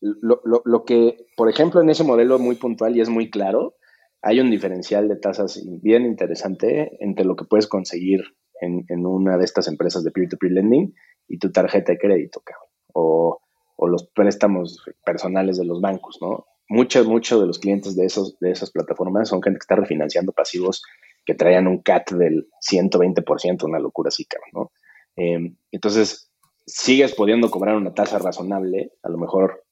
[0.00, 3.76] lo, lo, lo, que, por ejemplo, en ese modelo muy puntual y es muy claro,
[4.20, 8.20] hay un diferencial de tasas bien interesante entre lo que puedes conseguir
[8.60, 10.94] en, una de estas empresas de peer-to-peer lending
[11.28, 12.68] y tu tarjeta de crédito, cabrón.
[12.94, 13.38] O,
[13.84, 16.46] los préstamos personales de los bancos, ¿no?
[16.68, 20.32] Muchos, muchos de los clientes de, esos, de esas plataformas son gente que está refinanciando
[20.32, 20.82] pasivos
[21.24, 24.72] que traían un CAT del 120%, una locura así, cabrón, ¿no?
[25.16, 26.30] Eh, entonces,
[26.66, 29.64] sigues pudiendo cobrar una tasa razonable, a lo mejor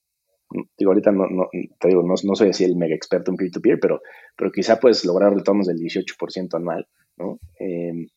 [0.76, 1.48] digo, ahorita no, no
[1.78, 4.00] te digo, no, no, soy así el mega experto en peer-to-peer, pero,
[4.36, 7.38] pero quizá puedes lograr retornos del 18% anual, ¿no?
[7.58, 8.08] Em,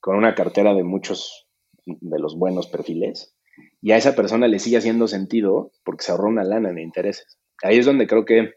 [0.00, 1.46] con una cartera de muchos
[1.84, 3.34] de los buenos perfiles,
[3.80, 7.38] y a esa persona le sigue haciendo sentido porque se ahorró una lana en intereses.
[7.62, 8.54] Ahí es donde creo que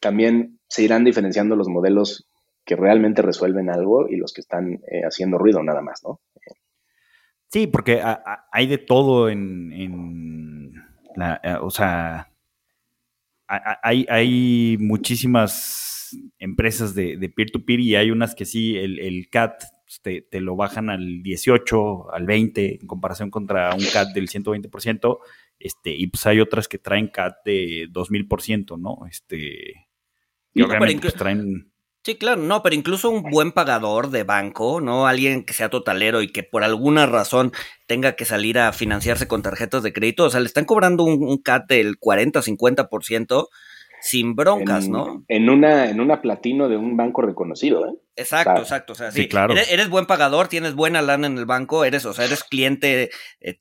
[0.00, 2.28] también se irán diferenciando los modelos
[2.64, 6.20] que realmente resuelven algo y los que están eh, haciendo ruido nada más, ¿no?
[7.48, 8.00] Sí, porque
[8.50, 10.72] hay de todo en,
[11.14, 12.32] la, eh, o sea,
[13.46, 19.64] hay, muchísimas empresas de peer-to-peer y hay unas que sí, el, CAT
[20.02, 25.18] te, te, lo bajan al 18, al 20, en comparación contra un CAT del 120%,
[25.62, 29.06] este, y pues hay otras que traen CAT de 2000%, ¿no?
[29.08, 29.86] Este,
[30.52, 31.72] y obviamente pues traen...
[32.04, 35.06] Sí, claro, no, pero incluso un buen pagador de banco, ¿no?
[35.06, 37.52] Alguien que sea totalero y que por alguna razón
[37.86, 41.38] tenga que salir a financiarse con tarjetas de crédito, o sea, le están cobrando un,
[41.38, 43.46] CAT del 40 o 50%
[44.00, 45.24] sin broncas, ¿no?
[45.28, 47.94] En una, en una platino de un banco reconocido, ¿eh?
[48.16, 48.94] Exacto, exacto.
[48.94, 49.54] O sea, sí, claro.
[49.54, 53.60] Eres, buen pagador, tienes buena lana en el banco, eres, o sea, eres cliente eh,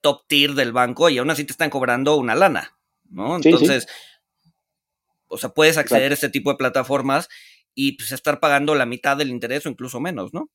[0.00, 2.76] top tier del banco y aún así te están cobrando una lana,
[3.10, 3.36] ¿no?
[3.36, 3.86] Entonces
[5.28, 7.28] o sea, puedes acceder a este tipo de plataformas
[7.74, 10.50] y pues estar pagando la mitad del interés o incluso menos, ¿no?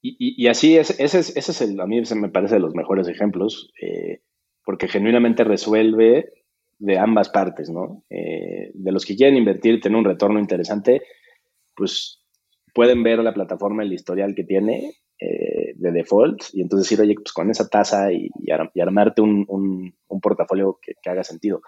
[0.00, 2.72] Y, así es, ese es, ese es el, a mí se me parece de los
[2.72, 4.20] mejores ejemplos, eh,
[4.64, 6.32] porque genuinamente resuelve
[6.78, 8.04] de ambas partes, ¿no?
[8.08, 11.02] Eh, de los que quieren invertir, tener un retorno interesante,
[11.74, 12.22] pues
[12.72, 17.14] pueden ver la plataforma, el historial que tiene eh, de default y entonces decir, oye,
[17.14, 18.30] pues con esa tasa y,
[18.80, 21.60] armarte un, portafolio que, haga sentido.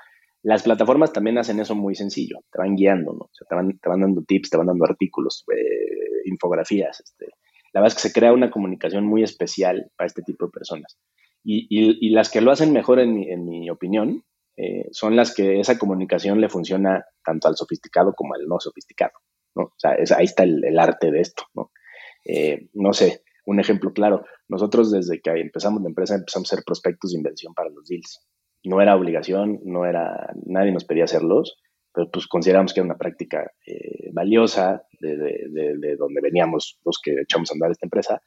[0.43, 3.25] Las plataformas también hacen eso muy sencillo, te van guiando, ¿no?
[3.25, 7.01] O sea, te van, te van dando tips, te van dando artículos, eh, infografías.
[7.01, 7.27] Este.
[7.73, 10.99] La verdad es que se crea una comunicación muy especial para este tipo de personas.
[11.43, 14.25] Y, y, las que lo hacen mejor, en mi, en mi opinión,
[14.57, 19.13] eh, son las que esa comunicación le funciona tanto al sofisticado como al no sofisticado.
[19.55, 19.65] ¿no?
[19.65, 21.45] O sea, ahí está el, el, arte de esto.
[21.55, 21.71] ¿no?
[22.25, 24.25] Eh, no sé, un ejemplo claro.
[24.49, 28.27] Nosotros desde que empezamos la empresa empezamos a hacer prospectos de inversión para los deals.
[28.65, 31.57] No era obligación, no era, nadie nos pedía hacerlos,
[31.93, 37.01] pero pues consideramos que era una práctica eh, valiosa de, de, de, donde veníamos los
[37.03, 38.23] que echamos a andar esta empresa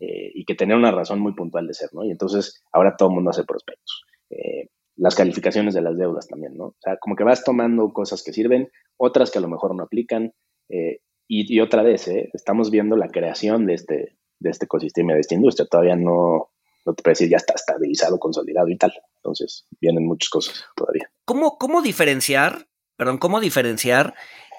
[0.00, 2.04] eh, y que tenía una razón muy puntual de ser, ¿no?
[2.04, 4.04] Y entonces ahora todo el mundo hace prospectos.
[4.30, 6.66] Eh, las calificaciones de las deudas también, ¿no?
[6.66, 9.82] O sea, como que vas tomando cosas que sirven, otras que a lo mejor no
[9.82, 10.32] aplican,
[10.66, 15.34] y, y, otra vez, estamos viendo la creación de este, de este ecosistema, de esta
[15.34, 15.66] industria.
[15.70, 16.50] Todavía no,
[16.84, 18.92] no te puedo decir ya está estabilizado, consolidado y tal.
[19.16, 21.10] Entonces, vienen muchas cosas todavía.
[21.24, 24.14] ¿Cómo, cómo diferenciar, perdón, cómo diferenciar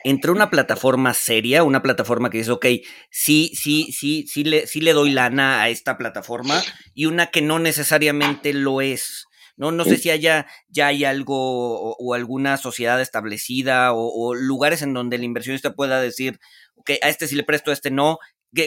[0.05, 2.65] entre una plataforma seria, una plataforma que dice, ok,
[3.09, 6.61] sí, sí, sí, sí le, sí le doy lana a esta plataforma,
[6.93, 9.25] y una que no necesariamente lo es?
[9.57, 14.83] No, no sé si haya, ya hay algo o, alguna sociedad establecida o, o, lugares
[14.83, 16.39] en donde el inversionista pueda decir,
[16.75, 18.19] ok, a este sí le presto, a este no,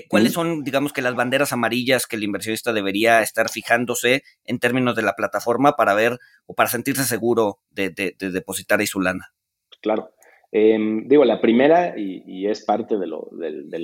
[0.08, 4.96] ¿Cuáles son, digamos que las banderas amarillas que el inversionista debería estar fijándose en términos
[4.96, 9.32] de la plataforma para ver o para sentirse seguro de, depositar ahí su lana?
[9.80, 10.10] Claro.
[10.50, 13.28] Em, digo, la primera, y, es parte de lo,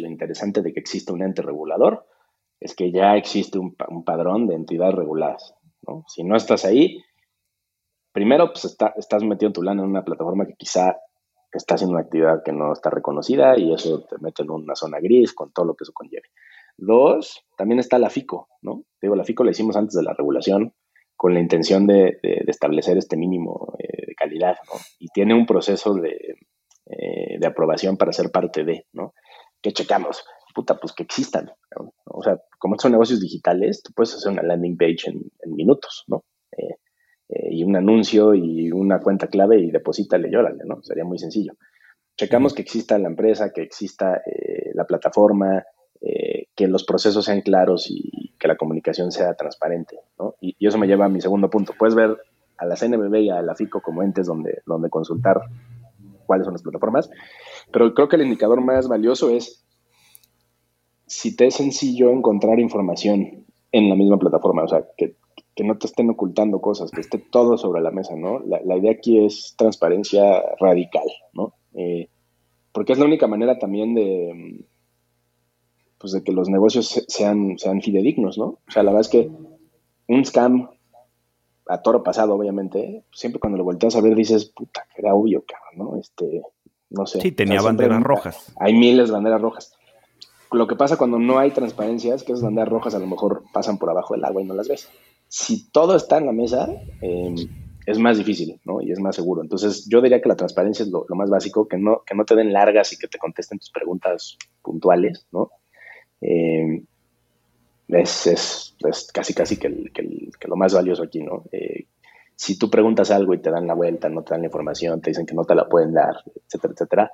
[0.08, 2.06] interesante de que existe un ente regulador,
[2.60, 5.54] es que ya existe un, padrón de entidades reguladas.
[6.08, 7.02] Si no estás ahí,
[8.12, 10.96] primero pues estás metiendo tu lana en una plataforma que quizá
[11.58, 14.98] está haciendo una actividad que no está reconocida y eso te mete en una zona
[15.00, 16.28] gris con todo lo que eso conlleve.
[16.76, 18.84] Dos, también está la FICO, ¿no?
[19.00, 20.74] Digo, la FICO la hicimos antes de la regulación
[21.16, 24.80] con la intención de, establecer este mínimo eh, de calidad, ¿no?
[24.98, 26.36] Y tiene un proceso de,
[26.86, 29.14] eh, de, aprobación para ser parte de, ¿no?
[29.62, 31.52] Que checamos, puta, pues que existan.
[32.04, 36.04] O sea, como son negocios digitales, tú puedes hacer una landing page en, en minutos,
[36.08, 36.24] ¿no?
[36.52, 36.76] Eh,
[37.28, 40.82] eh, y un anuncio y una cuenta clave y deposítale y órale, ¿no?
[40.82, 41.54] Sería muy sencillo.
[42.16, 45.64] Checamos que exista la empresa, que exista eh, la plataforma,
[46.00, 50.34] eh, que los procesos sean claros y que la comunicación sea transparente, ¿no?
[50.40, 51.72] Y, eso me lleva a mi segundo punto.
[51.78, 52.16] Puedes ver
[52.58, 55.40] a la CNBB y a la FICO como entes donde, donde consultar
[56.26, 57.10] cuáles son las plataformas,
[57.72, 59.64] pero creo que el indicador más valioso es
[61.06, 65.16] si te es sencillo encontrar información en la misma plataforma, o sea, que,
[65.54, 68.40] que no te estén ocultando cosas, que esté todo sobre la mesa, ¿no?
[68.40, 71.54] La, idea aquí es transparencia radical, ¿no?
[71.74, 72.08] Eh,
[72.72, 74.64] porque es la única manera también de,
[75.98, 78.44] pues de que los negocios sean, sean fidedignos, ¿no?
[78.44, 79.30] O sea, la verdad es que
[80.08, 80.70] un scam
[81.66, 85.44] a toro pasado, obviamente, siempre cuando lo volteas a ver dices, puta, que era obvio,
[85.46, 86.00] cabrón, ¿no?
[86.00, 86.42] Este,
[86.90, 87.20] no sé.
[87.20, 88.52] Sí, tenía banderas rojas.
[88.58, 89.76] Hay miles de banderas rojas.
[90.50, 93.44] Lo que pasa cuando no hay transparencia es que esas banderas rojas a lo mejor
[93.52, 94.88] pasan por abajo del agua y no las ves
[95.34, 96.68] si todo está en la mesa,
[97.00, 97.34] em,
[97.86, 98.80] es más difícil, ¿no?
[98.80, 99.42] Y es más seguro.
[99.42, 102.36] Entonces, yo diría que la transparencia es lo, más básico, que no, que no te
[102.36, 105.50] den largas y que te contesten tus preguntas puntuales, ¿no?
[106.20, 106.86] Em,
[107.88, 108.76] es, es,
[109.12, 111.42] casi, casi que, que, lo más valioso aquí, ¿no?
[111.50, 111.88] Eh,
[112.36, 115.10] si tú preguntas algo y te dan la vuelta, no te dan la información, te
[115.10, 116.14] dicen que no te la pueden dar,
[116.46, 117.10] etcétera, etcétera,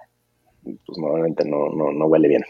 [0.62, 2.42] pues normalmente no, no, no huele bien.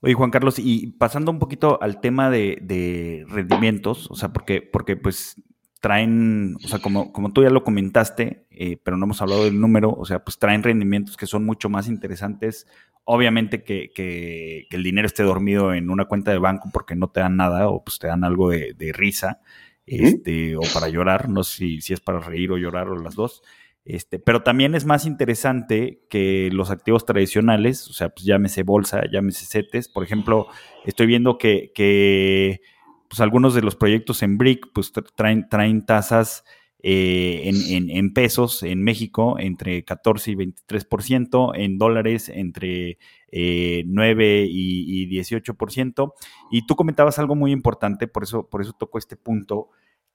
[0.00, 4.96] Oye, Juan Carlos, y pasando un poquito al tema de, rendimientos, o sea, porque, porque
[4.96, 5.42] pues
[5.80, 9.60] traen, o sea, como, como tú ya lo comentaste, eh, pero no hemos hablado del
[9.60, 12.66] número, o sea, pues traen rendimientos que son mucho más interesantes.
[13.04, 17.20] Obviamente que, que, el dinero esté dormido en una cuenta de banco porque no te
[17.20, 19.40] dan nada o pues te dan algo de, risa,
[19.86, 23.14] este, o para llorar, no sé si, si es para reír o llorar o las
[23.14, 23.42] dos.
[23.88, 29.00] Este, pero también es más interesante que los activos tradicionales, o sea, pues llámese bolsa,
[29.10, 29.88] llámese CETES.
[29.88, 30.46] Por ejemplo,
[30.84, 32.60] estoy viendo que,
[33.08, 36.44] pues algunos de los proyectos en BRIC pues traen, tasas
[36.82, 42.98] eh, en, pesos en México entre 14 y 23%, en dólares entre
[43.32, 46.12] eh, 9 y, y, 18%.
[46.50, 49.70] Y tú comentabas algo muy importante, por eso, por eso toco este punto,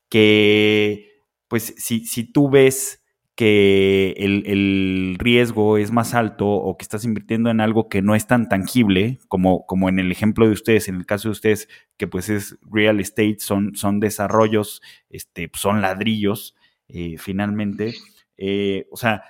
[0.09, 1.09] que
[1.47, 3.02] pues si, si tú ves
[3.35, 8.27] que el, riesgo es más alto o que estás invirtiendo en algo que no es
[8.27, 11.67] tan tangible, como, como en el ejemplo de ustedes, en el caso de ustedes,
[11.97, 16.55] que pues es real estate, son, son desarrollos, este, son ladrillos,
[16.87, 17.95] eh, finalmente.
[18.37, 19.23] Eh, o sea,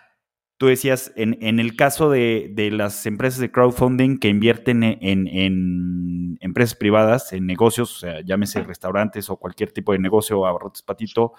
[0.58, 5.28] tú decías, en, en el caso de, de, las empresas de crowdfunding que invierten en,
[5.28, 10.82] en, empresas privadas, en negocios, o sea, llámese restaurantes o cualquier tipo de negocio, abarrotes
[10.82, 11.34] patito,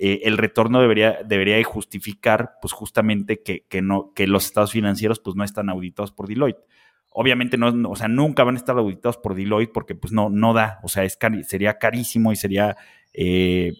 [0.00, 5.34] eh, el retorno debería, debería justificar pues justamente que, no, que los estados financieros pues
[5.34, 6.60] no están auditados por Deloitte.
[7.10, 10.54] Obviamente no, o sea, nunca van a estar auditados por Deloitte porque pues no, no
[10.54, 12.76] da, o sea, es sería carísimo y sería
[13.12, 13.72] eh,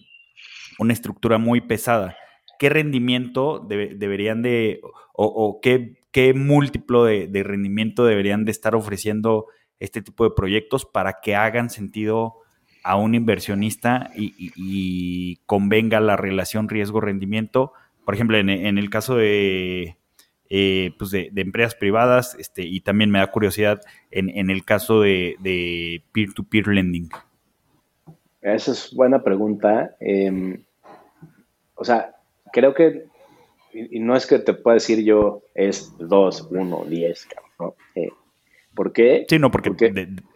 [0.80, 2.16] una estructura muy pesada.
[2.58, 4.80] ¿Qué rendimiento deberían de,
[5.14, 9.46] o, qué, qué, múltiplo de, rendimiento deberían de estar ofreciendo
[9.78, 12.40] este tipo de proyectos para que hagan sentido
[12.82, 17.72] a un inversionista y, convenga la relación riesgo-rendimiento.
[18.04, 19.96] Por ejemplo, en, el caso de,
[20.50, 26.02] eh, pues de, empresas privadas, este, y también me da curiosidad en, el caso de
[26.12, 27.10] peer-to-peer lending.
[28.40, 29.96] Esa es buena pregunta.
[30.00, 30.62] Em,
[31.74, 32.14] o sea,
[32.52, 33.06] creo que,
[33.72, 37.74] y, no es que te pueda decir yo, es 2, 1, 10, ¿no?
[37.94, 38.10] Eh,
[38.74, 39.26] ¿Por qué?
[39.28, 39.72] Sí, no, porque...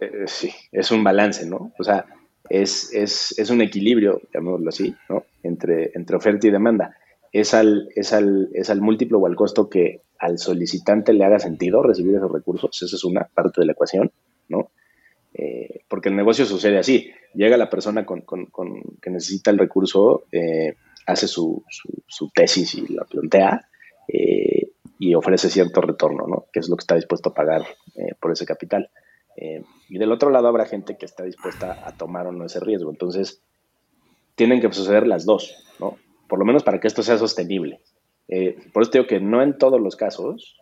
[0.01, 1.73] Eh, sí, es un balance, ¿no?
[1.79, 2.07] O sea,
[2.53, 5.25] es, es, es, un equilibrio, llamémoslo así, ¿no?
[5.43, 6.95] Entre, entre oferta y demanda.
[7.33, 11.39] Es al, es, al, es al múltiplo o al costo que al solicitante le haga
[11.39, 12.83] sentido recibir esos recursos.
[12.83, 14.13] Esa es una parte de la ecuación,
[14.51, 14.71] ¿no?
[15.33, 17.11] Eh, porque el negocio sucede así.
[17.33, 18.51] Llega la persona con, con,
[19.01, 20.75] que necesita el recurso, eh,
[21.07, 21.65] hace su,
[22.07, 23.67] su, tesis y la plantea
[24.07, 26.45] eh, y ofrece cierto retorno, ¿no?
[26.53, 27.63] Que es lo que está dispuesto a pagar
[28.21, 28.91] por ese capital.
[29.37, 32.61] Eh, y del otro lado habrá gente que está dispuesta a tomar o no ese
[32.61, 32.91] riesgo.
[32.91, 33.43] Entonces,
[34.35, 35.97] tienen que suceder las dos, ¿no?
[36.29, 37.81] Por lo menos para que esto sea sostenible.
[38.29, 40.59] Eh, por eso digo que no en todos los casos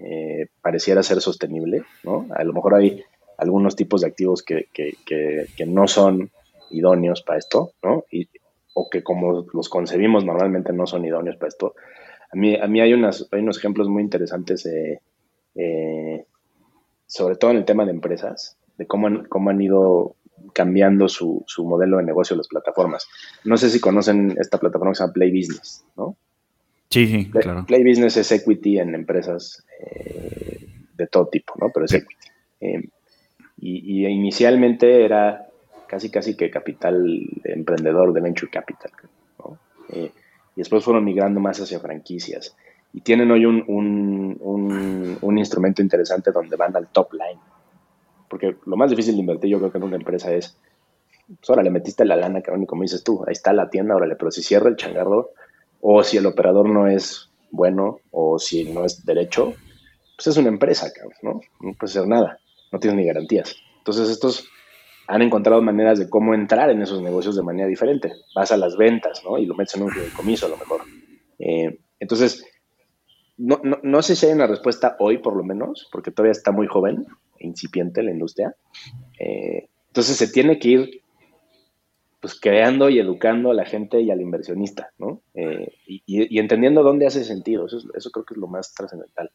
[0.00, 2.26] eh, pareciera ser sostenible, ¿no?
[2.34, 3.02] A lo mejor hay
[3.36, 6.30] algunos tipos de activos que, que, que, no son
[6.70, 8.04] idóneos para esto, ¿no?
[8.10, 8.28] Y,
[8.74, 11.74] o que como los concebimos normalmente no son idóneos para esto.
[12.32, 15.00] A mí, a mí hay, unas, hay unos ejemplos muy interesantes eh,
[17.10, 20.14] sobre todo en el tema de empresas, de cómo han, cómo han ido
[20.54, 23.08] cambiando su, su modelo de negocio las plataformas.
[23.44, 26.16] No sé si conocen esta plataforma que se llama Play Business, ¿no?
[26.88, 27.66] Sí, sí, Play, claro.
[27.66, 31.70] Play Business es equity en empresas eh, de todo tipo, ¿no?
[31.74, 32.28] Pero es equity.
[32.60, 32.88] Eh,
[33.58, 35.48] y, inicialmente era
[35.88, 38.92] casi, casi que capital emprendedor de venture capital,
[39.40, 39.58] ¿no?
[39.90, 40.12] Eh,
[40.54, 42.56] y después fueron migrando más hacia franquicias
[42.92, 47.40] y tienen hoy un, un, un, instrumento interesante donde van al top line.
[48.28, 50.56] Porque lo más difícil de invertir yo creo que en una empresa es,
[51.26, 53.94] pues ahora le metiste la lana, cabrón, y como dices tú, ahí está la tienda,
[53.94, 55.30] órale, pero si cierra el changarro,
[55.80, 59.54] o si el operador no es bueno, o si no es derecho,
[60.16, 61.40] pues es una empresa, cabrón, ¿no?
[61.60, 62.38] No puede ser nada,
[62.72, 63.56] no tienes ni garantías.
[63.78, 64.48] Entonces estos
[65.06, 68.12] han encontrado maneras de cómo entrar en esos negocios de manera diferente.
[68.34, 69.38] Vas a las ventas, ¿no?
[69.38, 70.82] Y lo metes en un comiso a lo mejor.
[71.38, 72.44] Eh, entonces,
[73.40, 76.52] no, no, no, sé si hay una respuesta hoy, por lo menos, porque todavía está
[76.52, 77.06] muy joven
[77.38, 78.54] e incipiente la industria.
[79.18, 81.02] Eh, entonces se tiene que ir
[82.20, 85.22] pues creando y educando a la gente y al inversionista, ¿no?
[85.32, 87.64] Eh, y, entendiendo dónde hace sentido.
[87.64, 89.30] Eso, eso creo que es lo más trascendental.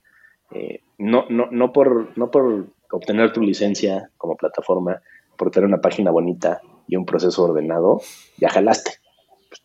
[0.52, 5.02] Eh, no, no, no, por, no por obtener tu licencia como plataforma,
[5.36, 8.02] por tener una página bonita y un proceso ordenado,
[8.38, 9.00] ya jalaste.
[9.50, 9.64] Pues,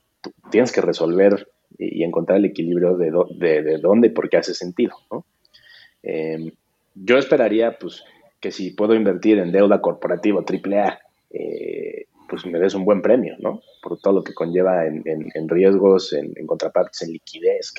[0.50, 1.46] tienes que resolver
[1.80, 3.10] y, encontrar el equilibrio de,
[3.62, 4.94] de, dónde y por qué hace sentido.
[6.02, 6.50] Em,
[6.94, 8.04] yo esperaría pues,
[8.40, 13.36] que si puedo invertir en deuda corporativa AAA, eh, pues me des un buen premio,
[13.38, 13.60] ¿no?
[13.82, 17.72] Por todo lo que conlleva en, riesgos, en, contrapartes, en liquidez,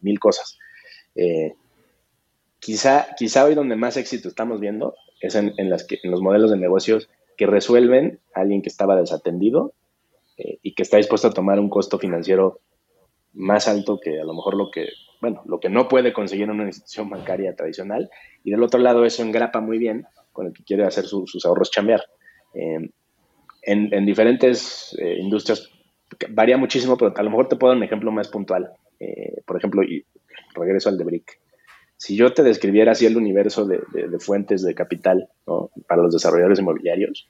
[0.00, 0.58] mil cosas.
[1.14, 1.54] Eh,
[2.60, 5.52] quizá, quizá hoy donde más éxito estamos viendo es en
[6.04, 7.08] los modelos de negocios
[7.40, 9.72] que resuelven a alguien que estaba desatendido
[10.36, 12.60] eh, y que está dispuesto a tomar un costo financiero
[13.32, 14.88] más alto que a lo mejor lo que,
[15.20, 18.10] bueno, lo que no puede conseguir en una institución bancaria tradicional.
[18.44, 21.70] Y del otro lado eso engrapa muy bien con el que quiere hacer sus ahorros
[21.70, 22.02] chambear.
[22.54, 22.90] Eh,
[23.62, 25.70] en, diferentes eh, industrias
[26.30, 28.72] varía muchísimo, pero a lo mejor te puedo dar un ejemplo más puntual.
[28.98, 30.04] Eh, por ejemplo, y
[30.54, 31.40] regreso al de BRIC.
[31.96, 35.28] Si yo te describiera así el universo de, de fuentes de capital
[35.86, 37.28] para los desarrolladores inmobiliarios,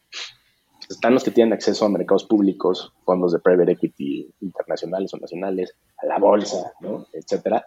[0.91, 5.77] están los que tienen acceso a mercados públicos, fondos de private equity internacionales o nacionales,
[5.99, 7.07] a la bolsa, ¿no?
[7.13, 7.65] etcétera.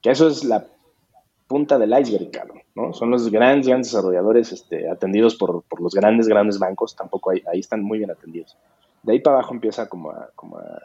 [0.00, 0.64] Que eso es la
[1.48, 2.30] punta del iceberg,
[2.74, 2.92] ¿no?
[2.92, 7.42] Son los grandes, grandes desarrolladores este, atendidos por, por, los grandes, grandes bancos, tampoco ahí,
[7.52, 8.56] ahí están muy bien atendidos.
[9.02, 10.80] De ahí para abajo empieza como a, como a,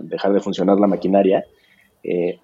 [0.00, 1.44] dejar de funcionar la maquinaria.
[2.02, 2.38] Eh,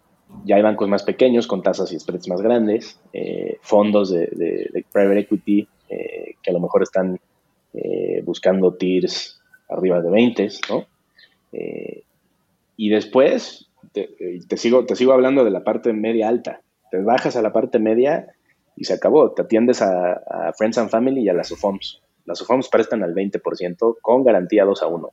[0.45, 4.85] ya hay bancos más pequeños con tasas y spreads más grandes, eh, fondos de, de,
[4.93, 7.19] private equity eh, que a lo mejor están
[7.75, 10.87] eh, buscando tiers arriba de 20, ¿no?
[11.53, 12.03] Eh,
[12.77, 14.11] y después te,
[14.49, 16.61] te, sigo, te sigo hablando de la parte media alta.
[16.91, 18.29] Te bajas a la parte media
[18.77, 19.33] y se acabó.
[19.33, 22.01] Te atiendes a, Friends and Family y a las UFOMs.
[22.25, 25.13] Las UFOMs prestan al 20% con garantía 2 a 1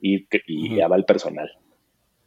[0.00, 1.50] y, y aval personal.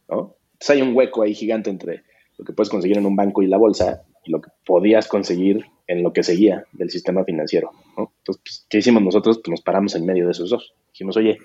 [0.08, 0.34] ¿no?
[0.52, 2.02] Entonces hay un hueco ahí gigante entre
[2.36, 5.66] lo que puedes conseguir en un banco y la bolsa y lo que podías conseguir
[5.88, 8.12] en lo que seguía del sistema financiero, ¿no?
[8.18, 9.38] Entonces, pues, ¿qué hicimos nosotros?
[9.38, 10.74] Pues nos paramos en medio de esos dos.
[10.92, 11.38] Dijimos, oye,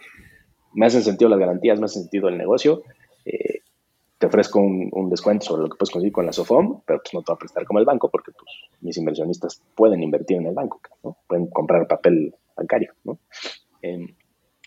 [0.74, 2.84] me hacen sentido las garantías, me hacen sentido el negocio,
[3.26, 3.62] eh,
[4.18, 7.22] te ofrezco un, descuento sobre lo que puedes conseguir con la SOFOM, pero pues no
[7.22, 10.54] te va a prestar como el banco porque pues mis inversionistas pueden invertir en el
[10.54, 11.18] banco, ¿no?
[11.28, 13.20] Pueden comprar papel bancario, ¿no?
[13.82, 14.16] Em,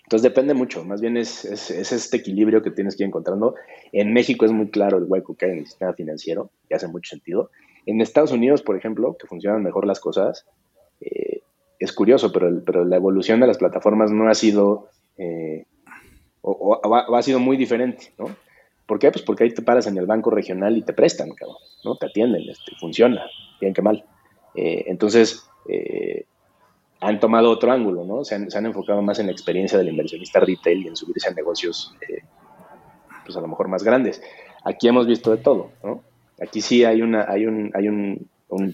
[0.04, 3.54] entonces depende mucho, más bien es, es, este equilibrio que tienes que ir encontrando.
[3.92, 6.86] En México es muy claro el hueco que hay en el sistema financiero, y hace
[6.86, 7.50] mucho sentido.
[7.86, 10.44] En Estados Unidos, por ejemplo, que funcionan mejor las cosas,
[11.00, 11.40] eh,
[11.78, 15.64] es curioso, pero, la evolución de las plataformas no ha sido, eh,
[16.42, 18.26] o, ha sido muy diferente, ¿no?
[18.86, 19.10] ¿Por qué?
[19.10, 21.96] Pues porque ahí te paras en el banco regional y te prestan, cabrón, ¿no?
[21.96, 23.24] Te atienden, este, funciona,
[23.60, 24.04] bien que mal.
[24.54, 25.48] Eh, entonces,
[27.00, 28.24] han tomado otro ángulo, ¿no?
[28.24, 31.94] Se han, enfocado más en la experiencia del inversionista retail y en subirse a negocios,
[33.24, 34.22] pues a lo mejor más grandes.
[34.64, 36.02] Aquí hemos visto de todo, ¿no?
[36.40, 38.28] Aquí sí hay, una, hay, un,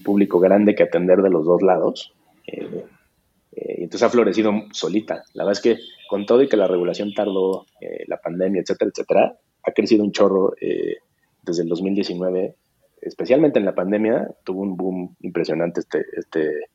[0.04, 2.14] público grande que atender de los dos lados.
[2.46, 5.24] y entonces ha florecido solita.
[5.34, 7.66] La verdad es que con todo y que la regulación tardó,
[8.06, 10.96] la pandemia, etcétera, etcétera, ha crecido un chorro eh,
[11.42, 12.56] desde el 2019,
[13.00, 16.66] especialmente en la pandemia, tuvo un boom impresionante este, este,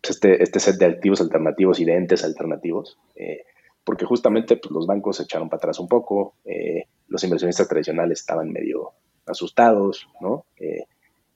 [0.00, 3.44] pues este, este set de activos alternativos y de entes alternativos, eh,
[3.84, 8.20] porque justamente pues, los bancos se echaron para atrás un poco, eh, los inversionistas tradicionales
[8.20, 8.92] estaban medio
[9.26, 10.44] asustados, ¿no?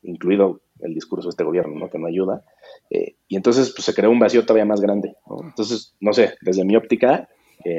[0.03, 1.91] incluido el discurso de este gobierno, ¿no?
[1.91, 2.45] que no ayuda.
[2.91, 5.17] y entonces pues, se creó un vacío todavía más grande.
[5.43, 7.29] Entonces, no sé, desde mi óptica,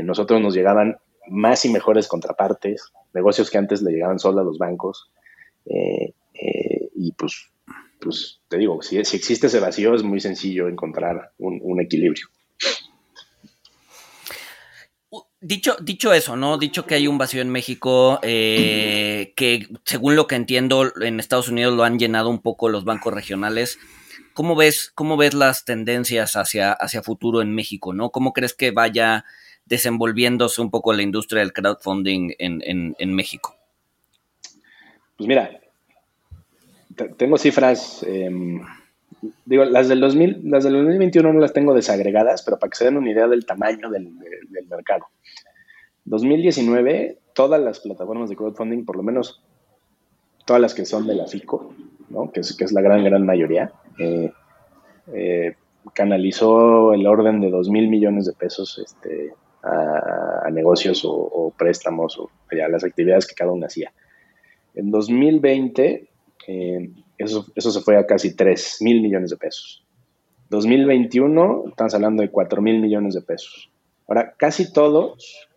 [0.03, 0.97] nosotros nos llegaban
[1.28, 5.10] más y mejores contrapartes, negocios que antes le llegaban solo a los bancos.
[5.66, 7.49] Eh, eh, y pues,
[7.99, 12.28] pues te digo, si, existe ese vacío es muy sencillo encontrar un, equilibrio.
[15.48, 16.58] Dicho, dicho eso, ¿no?
[16.58, 21.50] Dicho que hay un vacío en México, eh, que según lo que entiendo, en Estados
[21.50, 23.78] Unidos lo han llenado un poco los bancos regionales.
[24.34, 28.10] ¿Cómo ves, cómo ves las tendencias hacia, hacia futuro en México, ¿no?
[28.10, 29.24] ¿Cómo crees que vaya
[29.66, 33.56] desenvolviéndose un poco la industria del crowdfunding en, México?
[35.16, 35.62] Pues mira,
[37.18, 38.62] tengo cifras, em,
[39.46, 42.86] digo, las del, 2000, las del 2021 no las tengo desagregadas, pero para que se
[42.86, 44.12] den una idea del tamaño del,
[44.70, 45.06] mercado.
[46.06, 49.44] 2019, todas las plataformas de crowdfunding, por lo menos
[50.46, 51.74] todas las que son de la FICO,
[52.34, 54.32] que, es, que es la gran, gran mayoría, eh,
[55.14, 55.56] eh,
[55.94, 62.30] canalizó el orden de 2 mil millones de pesos este, a, negocios o, préstamos o
[62.56, 63.92] ya las actividades que cada uno hacía.
[64.74, 66.10] En 2020,
[66.48, 69.86] eh, eso, eso se fue a casi 3 mil millones de pesos.
[70.49, 73.72] 2021, estamos hablando de 4 mil millones de pesos.
[74.07, 75.47] Ahora, casi todos,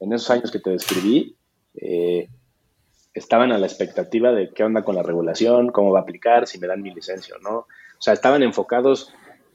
[0.00, 1.36] en esos años que te describí,
[1.74, 2.28] eh,
[3.12, 6.58] estaban a la expectativa de qué onda con la regulación, cómo va a aplicar, si
[6.58, 7.58] me dan mi licencia o no.
[7.58, 9.12] O sea, estaban enfocados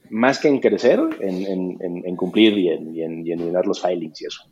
[0.08, 4.42] más que en crecer, en, cumplir y en, y llenar los filings y eso.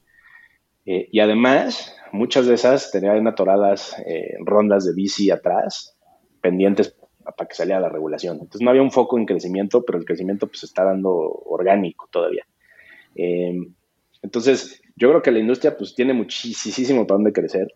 [0.87, 5.98] Eh, y además, muchas de esas tenían atoradas eh, rondas de bici atrás,
[6.41, 6.97] pendientes
[7.37, 8.35] para que saliera la regulación.
[8.35, 12.47] Entonces no había un foco en crecimiento, pero el crecimiento pues está dando orgánico todavía.
[13.15, 13.55] Eh,
[14.23, 17.73] entonces, yo creo que la industria pues tiene muchísimo para dónde crecer,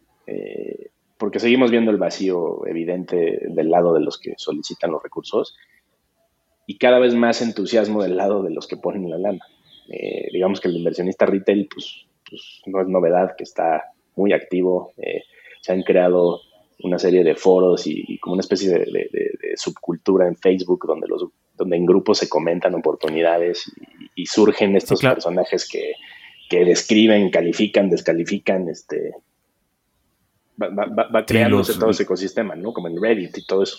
[1.19, 5.57] porque seguimos viendo el vacío evidente del lado de los que solicitan los recursos
[6.67, 9.45] y cada vez más entusiasmo del lado de los que ponen la lana.
[9.89, 14.93] Eh, digamos que el inversionista retail, pues, pues, no es novedad, que está muy activo.
[14.97, 15.23] Eh,
[15.61, 16.41] se han creado
[16.83, 19.09] una serie de foros y, como una especie de,
[19.57, 21.27] subcultura en Facebook donde, los,
[21.57, 23.71] donde en grupos se comentan oportunidades
[24.15, 25.95] y, surgen estos personajes que,
[26.51, 29.15] describen, califican, descalifican, este,
[30.61, 32.75] va, va, creándose todo ese ecosistema, ¿no?
[32.75, 33.79] Como en Reddit y todo eso.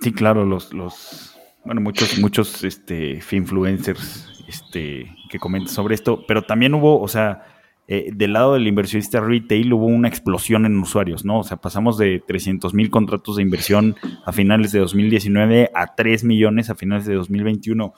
[0.00, 6.42] Sí, claro, los, los, bueno, muchos, muchos este, influencers este, que comentan sobre esto, pero
[6.42, 7.59] también hubo, o sea,
[7.92, 11.40] eh, del lado del inversionista retail hubo una explosión en usuarios, ¿no?
[11.40, 16.22] O sea, pasamos de 300 mil contratos de inversión a finales de 2019 a 3
[16.22, 17.92] millones a finales de 2021.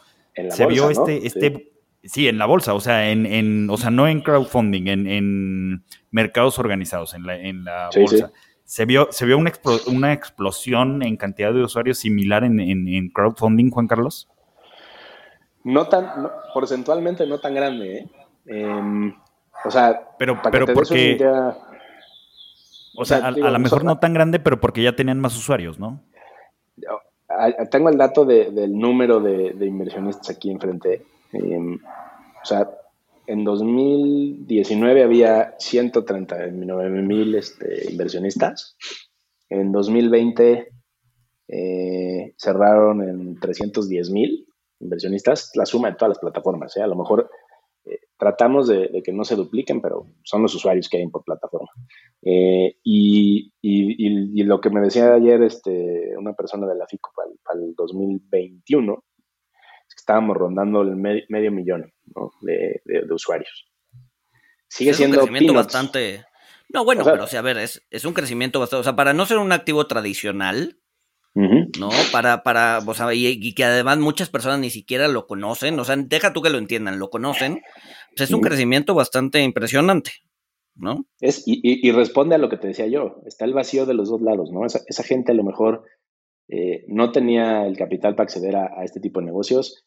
[0.48, 1.72] Se vio este, este,
[2.04, 2.26] sí.
[2.26, 6.58] en la bolsa, o sea, en, en, o sea, no en crowdfunding, en, en mercados
[6.58, 8.32] organizados, en la, en la bolsa.
[8.64, 9.52] ¿Se vio, se vio una,
[9.88, 14.30] una explosión en cantidad de usuarios similar en, crowdfunding, Juan Carlos?
[15.64, 18.10] No tan, porcentualmente no tan grande, ¿eh?
[18.46, 19.14] Em,
[19.64, 21.18] o sea, pero, pero porque...
[22.94, 26.02] O sea, a, lo mejor no tan grande, pero porque ya tenían más usuarios, ¿no?
[27.70, 31.06] Tengo el dato del número de, inversionistas aquí enfrente.
[31.32, 32.68] Em, o sea,
[33.26, 38.76] en 2019 había 139 mil este, inversionistas.
[39.48, 40.68] En 2020
[41.48, 44.46] eh, cerraron en 310 mil
[44.80, 46.76] inversionistas, la suma de todas las plataformas.
[46.76, 46.82] ¿eh?
[46.82, 47.30] A lo mejor
[48.22, 51.70] tratamos de, que no se dupliquen, pero son los usuarios que hay por plataforma.
[52.22, 53.50] Y,
[54.44, 59.04] lo que me decía ayer este, una persona de la FICO para, el 2021
[59.88, 61.92] es que estábamos rondando el medio millón
[62.42, 63.66] de, usuarios.
[64.68, 66.24] Sigue siendo un crecimiento bastante.
[66.68, 68.82] No, bueno, pero o sea, a ver, es, es un crecimiento bastante.
[68.82, 70.78] O sea, para no ser un activo tradicional,
[71.34, 71.90] ¿no?
[72.10, 75.96] Para, para, o sea, y, que además muchas personas ni siquiera lo conocen, o sea,
[75.96, 77.62] deja tú que lo entiendan, lo conocen,
[78.16, 80.12] pues es un crecimiento bastante impresionante,
[80.74, 81.06] ¿no?
[81.20, 84.20] Es, y, responde a lo que te decía yo, está el vacío de los dos
[84.20, 84.66] lados, ¿no?
[84.66, 85.84] Esa, esa gente a lo mejor
[86.48, 89.84] eh, no tenía el capital para acceder a, este tipo de negocios.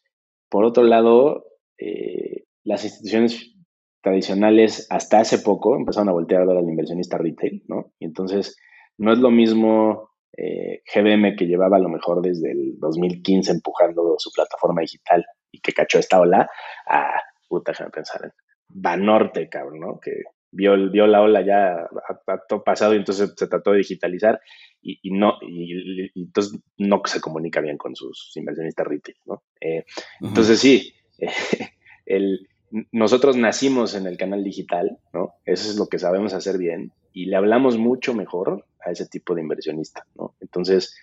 [0.48, 1.44] Por otro lado,
[1.78, 3.54] eh, las instituciones
[4.02, 7.92] tradicionales hasta hace poco empezaron a voltear a ver al inversionista retail, ¿no?
[7.98, 8.56] Y entonces
[8.98, 14.16] no es lo mismo eh, GBM que llevaba a lo mejor desde el 2015 empujando
[14.18, 16.48] su plataforma digital y que cachó esta ola
[16.86, 18.32] a, puta, déjame pensar en
[18.68, 20.00] Banorte, cabrón, ¿no?
[20.00, 24.40] Que vio, vio la ola ya a, todo pasado y entonces se trató de digitalizar
[24.82, 29.42] y, no, y, entonces no se comunica bien con sus inversionistas retail, ¿no?
[29.60, 29.84] Eh,
[30.20, 30.94] entonces sí,
[32.06, 32.48] el,
[32.92, 35.34] nosotros nacimos en el canal digital, ¿no?
[35.44, 39.34] Eso es lo que sabemos hacer bien y le hablamos mucho mejor a ese tipo
[39.34, 40.36] de inversionista, ¿no?
[40.40, 40.96] Entonces,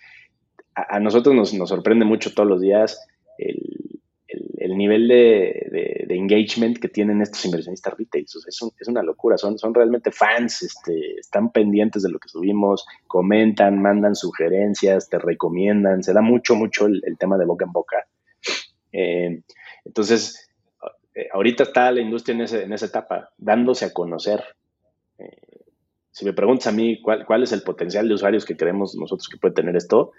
[0.74, 3.06] a, nosotros nos, nos, sorprende mucho todos los días
[3.38, 4.00] el,
[4.58, 8.24] el, nivel de, engagement que tienen estos inversionistas retail.
[8.24, 13.80] Es, una locura, son, son realmente fans, este, están pendientes de lo que subimos, comentan,
[13.80, 17.96] mandan sugerencias, te recomiendan, se da mucho, mucho el, tema de boca en boca.
[18.92, 19.42] Eh,
[19.84, 20.50] entonces,
[21.14, 24.42] eh, ahorita está la industria en, ese, en, esa etapa, dándose a conocer.
[25.18, 25.64] Eh,
[26.10, 29.28] si me preguntas a mí cuál, cuál es el potencial de usuarios que creemos nosotros
[29.28, 30.12] que puede tener esto,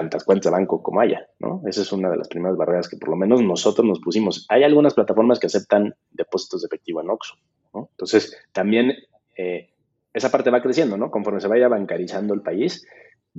[0.00, 1.62] tantas cuentas de banco como haya, ¿no?
[1.66, 4.46] Esa es una de las primeras barreras que por lo menos nosotros nos pusimos.
[4.48, 7.34] Hay algunas plataformas que aceptan depósitos de efectivo en Oxxo,
[7.74, 7.88] ¿no?
[7.90, 8.94] Entonces, también
[9.36, 9.70] eh,
[10.14, 11.10] esa parte va creciendo, ¿no?
[11.10, 12.86] Conforme se vaya bancarizando el país,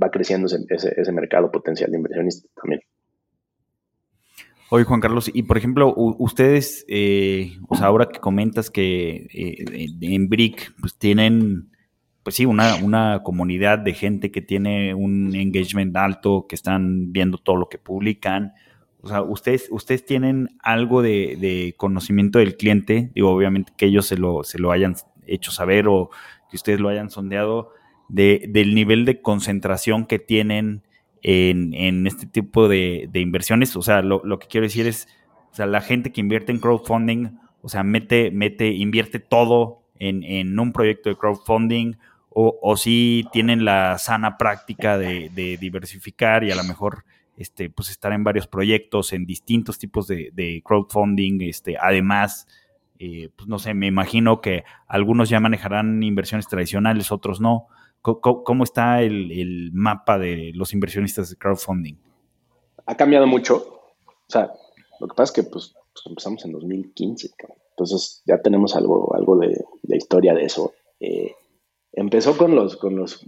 [0.01, 2.81] va creciendo ese, ese mercado potencial de inversionistas también.
[4.73, 9.87] Oye, Juan Carlos, y por ejemplo, ustedes, eh, o sea, ahora que comentas que eh,
[9.99, 11.70] en BRIC, pues tienen,
[12.23, 17.37] pues sí, una, una comunidad de gente que tiene un engagement alto, que están viendo
[17.37, 18.53] todo lo que publican.
[19.01, 24.17] O sea, ustedes, ustedes tienen algo de, conocimiento del cliente, digo, obviamente que ellos se
[24.17, 24.95] lo, se lo hayan
[25.25, 26.09] hecho saber o
[26.49, 27.71] que ustedes lo hayan sondeado,
[28.09, 30.83] de, del nivel de concentración que tienen
[31.23, 33.75] en, este tipo de, inversiones.
[33.75, 35.07] O sea, lo, que quiero decir es,
[35.51, 40.59] o sea, la gente que invierte en crowdfunding, o sea, mete, mete, invierte todo en,
[40.59, 41.95] un proyecto de crowdfunding,
[42.33, 47.03] o, o si tienen la sana práctica de, diversificar y a lo mejor
[47.37, 52.47] este, pues estar en varios proyectos, en distintos tipos de, crowdfunding, este, además,
[52.99, 57.67] eh, pues no sé, me imagino que algunos ya manejarán inversiones tradicionales, otros no.
[58.01, 61.95] ¿Cómo, está el, mapa de los inversionistas de crowdfunding?
[62.85, 63.57] Ha cambiado mucho.
[63.57, 64.51] O sea,
[64.99, 67.29] lo que pasa es que pues, pues empezamos en 2015,
[67.71, 69.63] entonces ya tenemos algo, algo de,
[69.95, 70.73] historia de eso.
[70.99, 71.35] Eh,
[71.93, 73.25] empezó con los, con los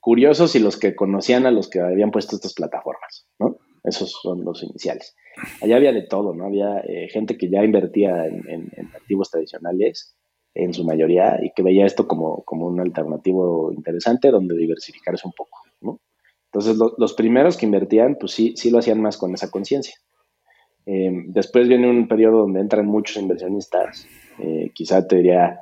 [0.00, 3.58] curiosos y los que conocían a los que habían puesto estas plataformas, ¿no?
[3.82, 5.14] Esos son los iniciales.
[5.60, 6.46] Allá había de todo, ¿no?
[6.46, 10.16] Había eh, gente que ya invertía en activos tradicionales
[10.54, 15.32] en su mayoría y que veía esto como, como un alternativo interesante donde diversificarse un
[15.32, 15.58] poco.
[15.80, 16.00] ¿no?
[16.46, 19.96] Entonces, los primeros que invertían, pues sí, sí lo hacían más con esa conciencia.
[20.86, 24.06] Eh, después viene un periodo donde entran muchos inversionistas,
[24.38, 25.58] eh, quizá te diría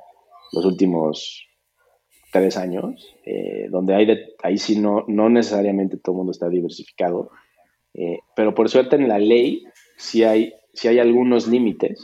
[0.52, 1.46] los últimos
[2.32, 6.48] tres años, eh, donde hay de, ahí sí no, no necesariamente todo el mundo está
[6.48, 7.30] diversificado,
[8.34, 9.64] pero por suerte en la ley
[9.98, 12.02] sí hay, sí hay algunos límites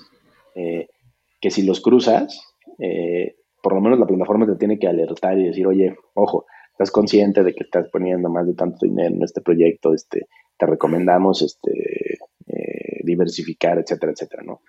[1.41, 5.45] que si los cruzas, eh, por lo menos la plataforma te tiene que alertar y
[5.45, 9.41] decir, oye, ojo, estás consciente de que estás poniendo más de tanto dinero en este
[9.41, 10.26] proyecto, este,
[10.57, 14.61] te recomendamos este, eh, diversificar, etcétera, etcétera, ¿no?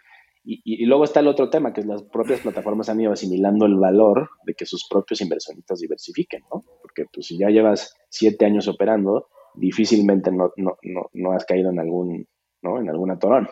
[0.51, 3.75] Y, luego está el otro tema, que es las propias plataformas han ido asimilando el
[3.75, 6.63] valor de que sus propios inversionistas diversifiquen, ¿no?
[6.81, 11.69] Porque pues si ya llevas siete años operando, difícilmente no, no, no, no has caído
[11.69, 12.27] en algún,
[12.63, 12.79] ¿no?
[12.79, 13.47] En algún atorón.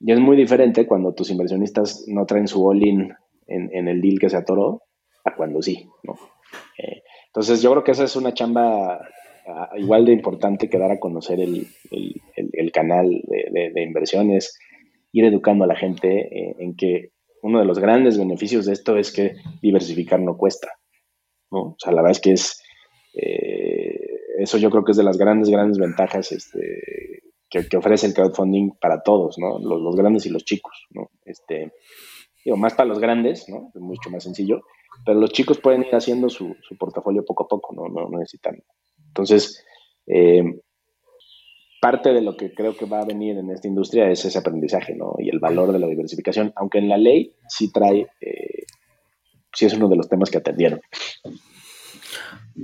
[0.00, 3.12] Y es muy diferente cuando tus inversionistas no traen su all-in
[3.46, 4.82] en, el deal que se atoró
[5.24, 6.14] a cuando sí, ¿no?
[6.78, 9.00] Eh, entonces yo creo que esa es una chamba
[9.46, 11.66] ah, igual de importante que dar a conocer el,
[12.72, 14.58] canal de, inversiones.
[15.12, 18.96] Ir educando a la gente eh, en que uno de los grandes beneficios de esto
[18.96, 20.68] es que diversificar no cuesta.
[21.50, 21.60] ¿no?
[21.60, 22.62] O sea, la verdad es que es,
[23.14, 23.98] eh,
[24.38, 28.72] eso yo creo que es de las grandes, grandes ventajas este, que, ofrece el crowdfunding
[28.80, 29.58] para todos, ¿no?
[29.58, 31.10] Los, grandes y los chicos, ¿no?
[31.24, 31.72] Este,
[32.44, 33.70] digo, más para los grandes, ¿no?
[33.74, 34.62] Es mucho más sencillo,
[35.04, 37.88] pero los chicos pueden ir haciendo su, portafolio poco a poco, ¿no?
[37.88, 38.62] No, necesitan.
[39.08, 39.64] Entonces,
[40.06, 40.42] eh,
[41.80, 44.94] parte de lo que creo que va a venir en esta industria es ese aprendizaje,
[44.94, 45.14] ¿no?
[45.18, 48.64] Y el valor de la diversificación, aunque en la ley sí trae, eh,
[49.52, 50.80] sí es uno de los temas que atendieron.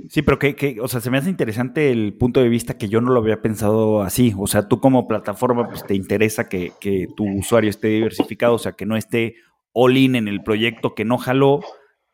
[0.09, 2.99] Sí, pero que, o sea, se me hace interesante el punto de vista que yo
[2.99, 4.33] no lo había pensado así.
[4.37, 8.59] O sea, tú como plataforma, pues te interesa que, que tu usuario esté diversificado, o
[8.59, 9.35] sea, que no esté
[9.71, 11.61] all in en el proyecto que no jaló,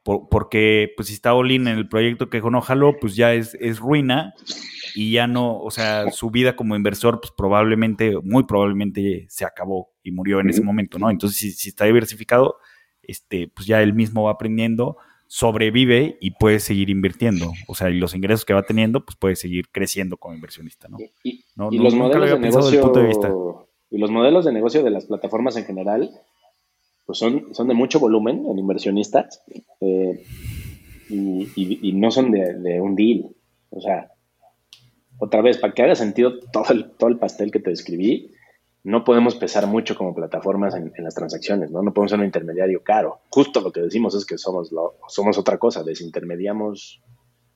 [0.04, 3.56] porque pues si está all in en el proyecto que no jaló, pues ya es,
[3.56, 4.34] es ruina
[4.96, 9.92] y ya no, o sea, su vida como inversor, pues probablemente, muy probablemente se acabó
[10.04, 11.10] y murió en ese momento, ¿no?
[11.10, 12.58] Entonces, si, si está diversificado,
[13.04, 14.98] este, pues ya él mismo va aprendiendo
[15.32, 17.54] sobrevive y puede seguir invirtiendo.
[17.70, 20.98] O sea, y los ingresos que va teniendo, pues puede seguir creciendo como inversionista, ¿no?
[21.24, 21.46] Y,
[21.78, 26.12] los modelos de negocio, Y los modelos de negocio de las plataformas en general,
[27.06, 29.44] pues son, son de mucho volumen en inversionistas
[29.82, 30.24] eh,
[31.10, 33.30] y, no son de, un deal.
[33.70, 34.12] O sea,
[35.20, 38.32] otra vez, para que haga sentido todo el, todo el pastel que te describí,
[38.84, 41.84] no podemos pesar mucho como plataformas en, las transacciones, ¿no?
[41.84, 43.20] No podemos ser un intermediario caro.
[43.30, 47.02] Justo lo que decimos es que somos, lo, somos otra cosa, desintermediamos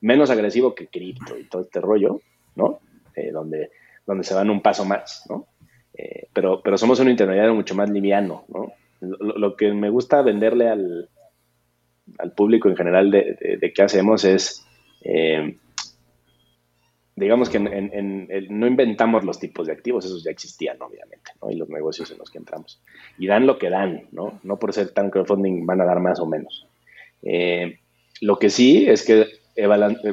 [0.00, 2.20] menos agresivo que cripto y todo este rollo,
[2.54, 2.80] ¿no?
[3.16, 3.70] Eh, donde,
[4.06, 5.46] donde se van un paso más, ¿no?
[5.94, 8.72] Eh, pero, pero somos un intermediario mucho más liviano, ¿no?
[9.00, 11.08] Lo, que me gusta venderle al,
[12.18, 14.64] al público en general de, de, qué hacemos es...
[15.02, 15.56] Eh,
[17.14, 21.50] digamos que no inventamos los tipos de activos, esos ya existían, obviamente, ¿no?
[21.50, 22.82] Y los negocios en los que entramos.
[23.18, 24.38] Y dan lo que dan, ¿no?
[24.42, 26.66] No por ser tan crowdfunding van a dar más o menos.
[27.22, 27.78] Eh,
[28.20, 29.26] lo que sí es que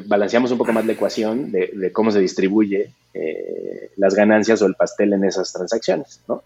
[0.06, 4.74] balanceamos un poco más la ecuación de, cómo se distribuye eh, las ganancias o el
[4.74, 6.42] pastel en esas transacciones, ¿no?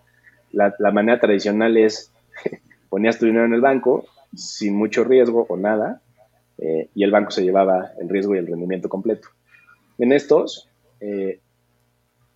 [0.50, 2.10] La, manera tradicional es
[2.88, 6.00] ponías tu dinero en el banco sin mucho riesgo o nada
[6.58, 9.28] eh, y el banco se llevaba el riesgo y el rendimiento completo
[9.98, 10.68] en estos,
[11.00, 11.40] eh,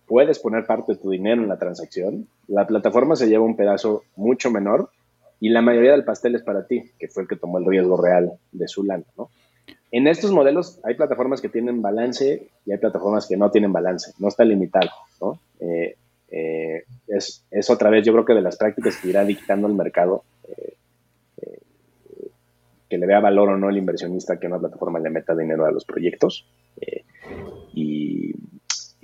[0.05, 4.03] puedes poner parte de tu dinero en la transacción, la plataforma se lleva un pedazo
[4.15, 4.89] mucho menor
[5.39, 8.01] y la mayoría del pastel es para ti, que fue el que tomó el riesgo
[8.01, 9.05] real de su lana.
[9.91, 14.11] En estos modelos hay plataformas que tienen balance y hay plataformas que no tienen balance,
[14.19, 14.89] no está limitado,
[15.21, 15.39] ¿no?
[15.59, 15.95] Eh,
[16.35, 19.75] eh, es, es, otra vez, yo creo que de las prácticas que irá dictando el
[19.75, 20.23] mercado,
[22.89, 25.71] que le vea valor o no el inversionista que una plataforma le meta dinero a
[25.71, 26.45] los proyectos.
[27.73, 28.33] Y,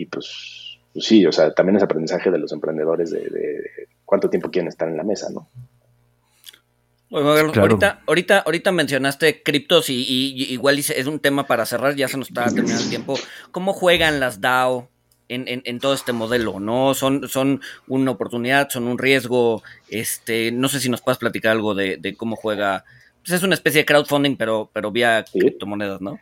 [0.06, 4.68] pues, pues, sí, o sea, también es aprendizaje de los emprendedores de, cuánto tiempo quieren
[4.68, 5.48] estar en la mesa, ¿no?
[7.12, 12.30] ahorita, ahorita, ahorita mencionaste criptos y, igual es un tema para cerrar, ya se nos
[12.30, 13.16] está terminando el tiempo.
[13.52, 14.90] ¿Cómo juegan las DAO
[15.30, 16.60] en, todo este modelo?
[16.60, 16.94] ¿No?
[16.94, 19.64] Son, son una oportunidad, son un riesgo.
[19.90, 22.84] Este, no sé si nos puedes platicar algo de, cómo juega.
[23.24, 26.20] Pues es una especie de crowdfunding, pero, pero vía criptomonedas, ¿no?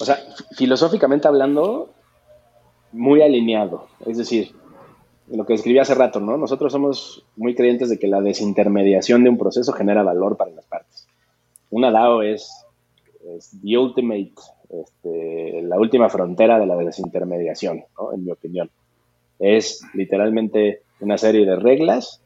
[0.00, 0.18] o sea,
[0.56, 1.90] filosóficamente hablando,
[2.92, 3.88] muy alineado.
[4.06, 4.52] Es decir,
[5.28, 6.36] lo que escribí hace rato, ¿no?
[6.36, 10.66] Nosotros somos muy creyentes de que la desintermediación de un proceso genera valor para las
[10.66, 11.06] partes.
[11.70, 12.50] Una DAO es,
[13.62, 14.34] the ultimate,
[14.70, 18.12] este, la última frontera de la desintermediación, ¿no?
[18.12, 18.70] En mi opinión.
[19.38, 22.22] Es literalmente una serie de reglas,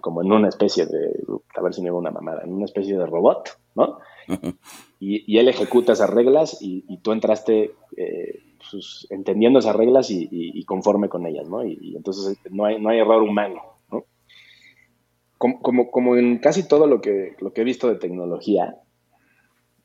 [0.00, 1.20] como en una especie de,
[1.56, 3.98] a ver si me hago una mamada, en una especie de robot, ¿no?
[5.00, 11.08] y, él ejecuta esas reglas y, tú entraste eh, pues, entendiendo esas reglas y, conforme
[11.08, 11.64] con ellas, ¿no?
[11.64, 14.04] Y, entonces no hay, no hay error humano, ¿no?
[15.38, 18.76] Como, como, en casi todo lo que, lo que he visto de tecnología,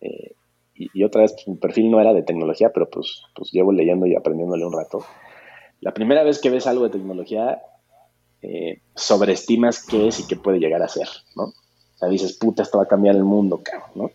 [0.02, 0.34] eh,
[0.80, 4.08] y, otra vez pues, mi perfil no era de tecnología, pero pues, pues llevo leyendo
[4.08, 5.04] y aprendiéndole un rato.
[5.82, 7.62] La primera vez que ves algo de tecnología,
[8.42, 11.44] eh, sobreestimas qué es y qué puede llegar a ser, ¿no?
[11.44, 14.12] O sea, dices, puta, esto va a cambiar el mundo, cabrón, ¿no?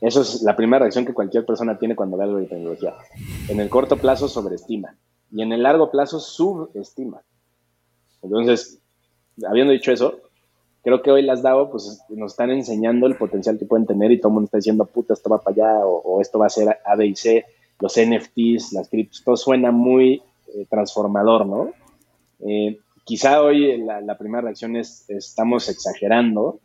[0.00, 2.94] Eso es la primera reacción que cualquier persona tiene cuando ve algo de tecnología.
[3.48, 4.94] En el corto plazo sobreestima
[5.32, 7.22] y en el largo plazo subestima.
[8.22, 8.78] Entonces,
[9.44, 10.20] habiendo dicho eso,
[10.88, 14.18] creo que hoy las DAO pues, nos están enseñando el potencial que pueden tener y
[14.18, 16.78] todo el mundo está diciendo, puta, esto va para allá o, esto va a ser
[16.82, 17.44] A, B y C,
[17.78, 20.22] los NFTs, las criptos, todo suena muy
[20.54, 21.72] eh, transformador, ¿no?
[22.40, 26.58] Eh, quizá hoy la, la, primera reacción es estamos exagerando,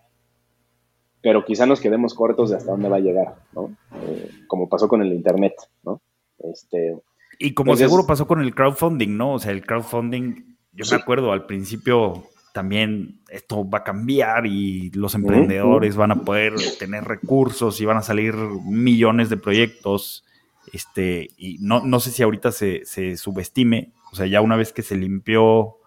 [1.22, 3.76] pero quizá nos quedemos cortos de hasta dónde va a llegar, ¿no?
[4.04, 6.02] Eh, como pasó con el Internet, ¿no?
[6.40, 6.96] Este,
[7.40, 9.34] y como seguro pasó con el crowdfunding, ¿no?
[9.34, 14.92] O sea, el crowdfunding, yo me acuerdo al principio, también esto va a cambiar y
[14.92, 20.24] los emprendedores van a poder tener recursos y van a salir millones de proyectos.
[20.72, 24.72] Este, y no, no sé si ahorita se, se subestime, o sea, ya una vez
[24.72, 25.78] que se limpió,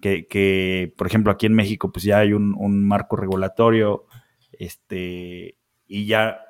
[0.00, 4.06] que, que por ejemplo, aquí en México, pues ya hay un, un marco regulatorio,
[4.52, 6.40] este, y ya,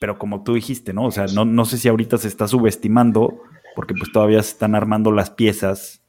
[0.00, 1.06] pero como tú dijiste, ¿no?
[1.06, 3.42] O sea, no, no sé si ahorita se está subestimando,
[3.74, 6.02] porque pues todavía se están armando las piezas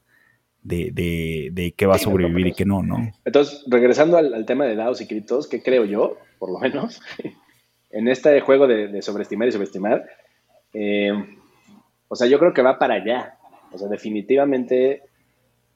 [0.69, 3.11] de, de, de qué va a sobrevivir y qué no, ¿no?
[3.25, 7.01] Entonces, regresando al, tema de DAOs y criptos, ¿qué creo yo, por lo menos,
[7.89, 10.05] en este juego de, sobreestimar y subestimar?
[10.73, 11.11] Eh,
[12.07, 13.37] o sea, yo creo que va para allá.
[13.71, 15.01] O sea, definitivamente,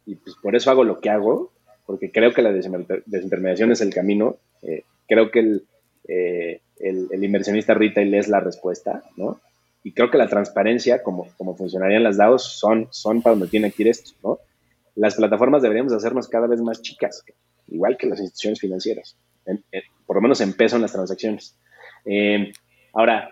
[0.06, 1.52] y pues por eso hago lo que hago,
[1.88, 4.38] porque creo que la desintermediación es el camino.
[4.62, 5.62] Eh, creo que
[6.08, 9.40] eh, el, el, inversionista retail es la respuesta, ¿no?
[9.84, 13.72] Y creo que la transparencia, como, como funcionarían las DAOs, son, son para donde tiene
[13.72, 14.40] que ir esto, ¿no?
[14.96, 17.24] Las plataformas deberíamos hacernos cada vez más chicas,
[17.68, 19.18] igual que las instituciones financieras,
[20.06, 21.58] por lo menos en peso en las transacciones.
[22.06, 22.52] Eh,
[22.94, 23.30] ahora,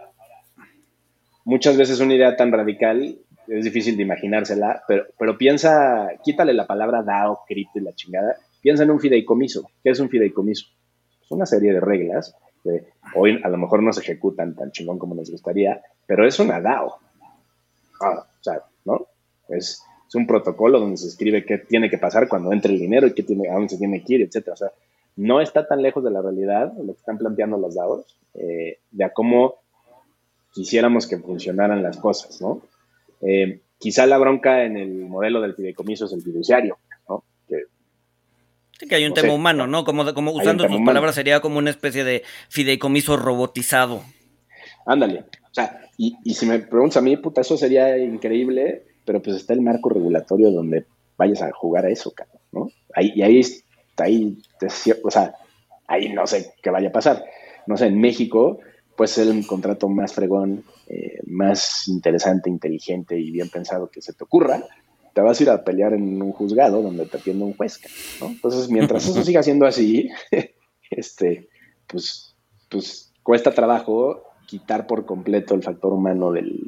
[1.46, 6.68] muchas veces una idea tan radical es difícil de imaginársela, pero, pero piensa, quítale la
[6.68, 9.70] palabra DAO, cripto y la chingada, piensa en un fideicomiso.
[9.84, 10.68] ¿Qué es un fideicomiso?
[11.22, 15.00] Es una serie de reglas que hoy a lo mejor no se ejecutan tan chingón
[15.00, 17.00] como nos gustaría, pero es una DAO.
[18.02, 19.08] Ah, o sea, ¿no?
[19.50, 23.08] Es, es un protocolo donde se escribe qué tiene que pasar cuando entre el dinero
[23.08, 24.56] y qué tiene, a dónde se tiene que ir, etcétera.
[24.56, 24.72] O sea,
[25.16, 29.06] no está tan lejos de la realidad lo que están planteando los dados, eh, de
[29.06, 29.62] a cómo
[30.54, 32.62] quisiéramos que funcionaran las cosas, ¿no?
[33.22, 37.24] Eh, quizá la bronca en el modelo del fideicomiso es el fiduciario, ¿no?
[37.48, 37.64] Que,
[38.78, 39.86] sí, que hay un tema humano, ¿no?
[39.86, 44.04] Como, como usando tus palabras, sería como una especie de fideicomiso robotizado.
[44.86, 45.24] Ándale.
[45.50, 49.38] O sea, y, y si me preguntas a mí, puta, eso sería increíble pero pues
[49.38, 50.86] está el marco regulatorio donde
[51.18, 52.14] vayas a jugar a eso,
[52.52, 52.70] ¿no?
[52.94, 53.42] Ahí, y ahí,
[53.98, 54.38] ahí,
[55.04, 55.36] o sea,
[55.88, 57.24] ahí no sé qué vaya a pasar.
[57.68, 58.60] No sé, en México
[58.96, 64.14] puede ser un contrato más fregón, eh, más interesante, inteligente y bien pensado que se
[64.14, 64.64] te ocurra,
[65.14, 67.80] te vas a ir a pelear en un juzgado donde te atiende un juez,
[68.20, 68.28] ¿no?
[68.28, 70.10] Entonces, mientras eso siga siendo así,
[70.90, 71.50] este,
[71.88, 72.36] pues,
[72.70, 76.60] pues cuesta trabajo quitar por completo el factor humano del,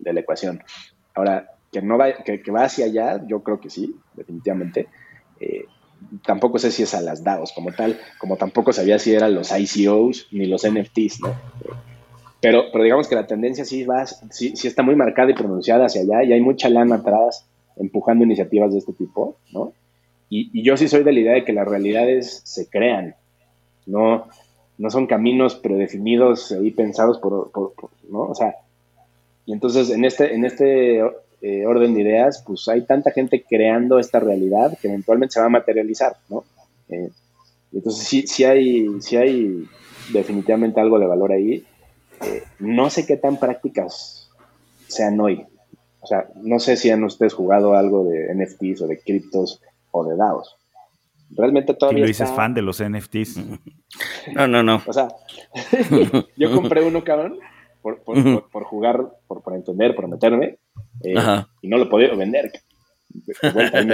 [0.00, 0.62] de la ecuación.
[1.14, 4.86] Ahora, que no va, que, va hacia allá, yo creo que sí, definitivamente.
[5.38, 5.66] Eh,
[6.24, 9.52] tampoco sé si es a las DAOs como tal, como tampoco sabía si eran los
[9.52, 11.34] ICOs ni los NFTs, ¿no?
[12.40, 16.00] Pero, pero digamos que la tendencia sí, va, sí, está muy marcada y pronunciada hacia
[16.00, 17.46] allá y hay mucha lana atrás
[17.76, 19.74] empujando iniciativas de este tipo, ¿no?
[20.30, 23.16] Y, yo sí soy de la idea de que las realidades se crean,
[23.84, 24.28] no,
[24.78, 27.74] no son caminos predefinidos y pensados por, por,
[28.08, 28.20] ¿no?
[28.20, 28.54] O sea,
[29.44, 31.02] y entonces en este, en este
[31.42, 35.46] eh, orden de ideas, pues hay tanta gente creando esta realidad que eventualmente se va
[35.46, 36.44] a materializar, ¿no?
[36.88, 37.10] Eh,
[37.72, 39.68] entonces sí, sí, hay, sí hay
[40.12, 41.64] definitivamente algo de valor ahí.
[42.24, 44.30] Eh, no sé qué tan prácticas
[44.88, 45.44] sean hoy.
[46.00, 49.60] O sea, no sé si han ustedes jugado algo de NFTs o de criptos
[49.90, 50.56] o de DAOs.
[51.30, 52.00] Realmente todavía.
[52.00, 53.38] Y Luis es fan de los NFTs.
[54.34, 54.82] No, no, no.
[54.86, 55.08] O sea,
[56.36, 57.38] yo compré uno, cabrón,
[58.04, 60.58] por, por, jugar, por, por entender, por meterme,
[61.04, 61.14] eh,
[61.62, 62.50] y no lo podía vender.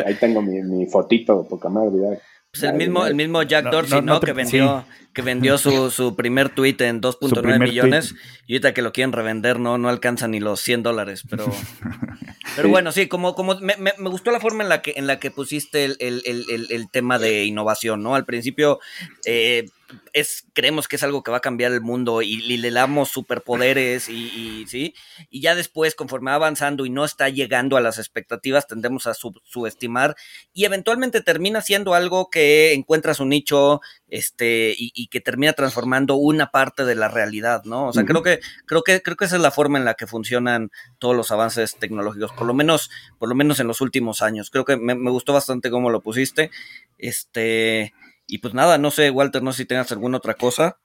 [0.07, 2.19] ahí, tengo mi, fotito, poca madre.
[2.51, 4.21] Pues el mismo, el mismo Jack Dorsey, ¿no?
[4.21, 4.85] que vendió,
[5.15, 8.15] que vendió su, su primer tweet en 2.9 millones
[8.47, 11.47] y ahorita que lo quieren revender no, no alcanza ni los 100 dólares, pero,
[12.57, 15.19] pero bueno, sí, como, como me, me, gustó la forma en la que, en la
[15.19, 18.15] que pusiste el, el, el, el tema de innovación, ¿no?
[18.15, 18.81] Al principio
[19.25, 19.65] eh,
[20.13, 24.09] es, creemos que es algo que va a cambiar el mundo y, le damos superpoderes
[24.09, 24.95] y, ¿sí?
[25.31, 29.15] y ya después, conforme va avanzando y no está llegando a las expectativas, tendemos a
[29.15, 30.17] subestimar
[30.53, 36.51] y eventualmente termina siendo algo que encuentra su nicho este, y, que termina transformando una
[36.51, 37.89] parte de la realidad, ¿no?
[37.89, 40.07] O sea, creo que, creo que, creo que esa es la forma en la que
[40.07, 44.51] funcionan todos los avances tecnológicos, por lo menos, por lo menos en los últimos años.
[44.51, 46.51] Creo que me, me gustó bastante cómo lo pusiste.
[46.99, 47.95] Este,
[48.33, 50.79] y pues nada, no sé, Walter, no sé si tengas alguna otra cosa.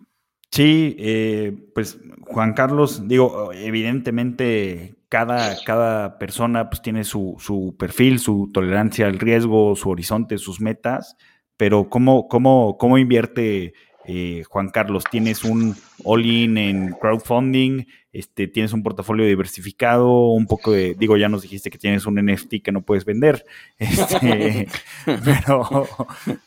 [0.51, 8.19] Sí, eh, pues Juan Carlos, digo, evidentemente cada, cada persona pues tiene su, su, perfil,
[8.19, 11.15] su tolerancia al riesgo, su horizonte, sus metas,
[11.55, 13.73] pero ¿cómo, cómo, cómo invierte
[14.05, 15.05] eh, Juan Carlos?
[15.09, 15.73] ¿Tienes un
[16.03, 17.85] all-in en crowdfunding?
[18.17, 20.31] Este, ¿Tienes un portafolio diversificado?
[20.31, 23.45] Un poco de, digo, ya nos dijiste que tienes un NFT que no puedes vender,
[23.77, 24.67] este,
[25.05, 25.85] pero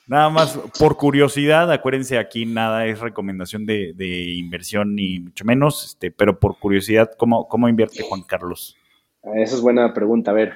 [0.09, 3.95] nada más por curiosidad, acuérdense, aquí nada es recomendación de,
[4.37, 8.77] inversión ni mucho menos, este, pero por curiosidad, ¿cómo, ¿cómo invierte Juan Carlos?
[9.23, 10.33] Esa es buena pregunta.
[10.33, 10.55] A ver,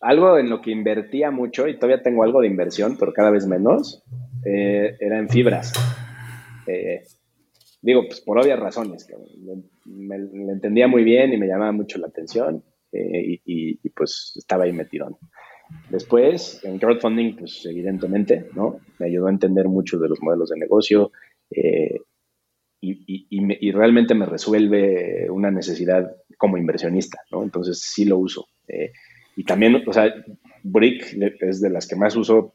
[0.00, 3.44] algo en lo que invertía mucho, y todavía tengo algo de inversión, pero cada vez
[3.48, 4.04] menos,
[4.44, 5.72] eh, era en fibras.
[6.68, 7.02] Eh,
[7.82, 9.04] digo, pues por obvias razones,
[9.86, 10.16] me,
[10.52, 12.62] entendía muy bien y me llamaba mucho la atención
[12.92, 15.18] eh, y, pues estaba ahí metido.
[15.90, 18.78] Después, en crowdfunding, pues evidentemente, ¿no?
[18.98, 21.10] Me ayudó a entender mucho de los modelos de negocio
[22.80, 27.42] y, y, realmente me resuelve una necesidad como inversionista, ¿no?
[27.42, 28.48] Entonces sí lo uso.
[29.36, 30.14] y también, o sea,
[30.62, 32.52] Brick es de las que más uso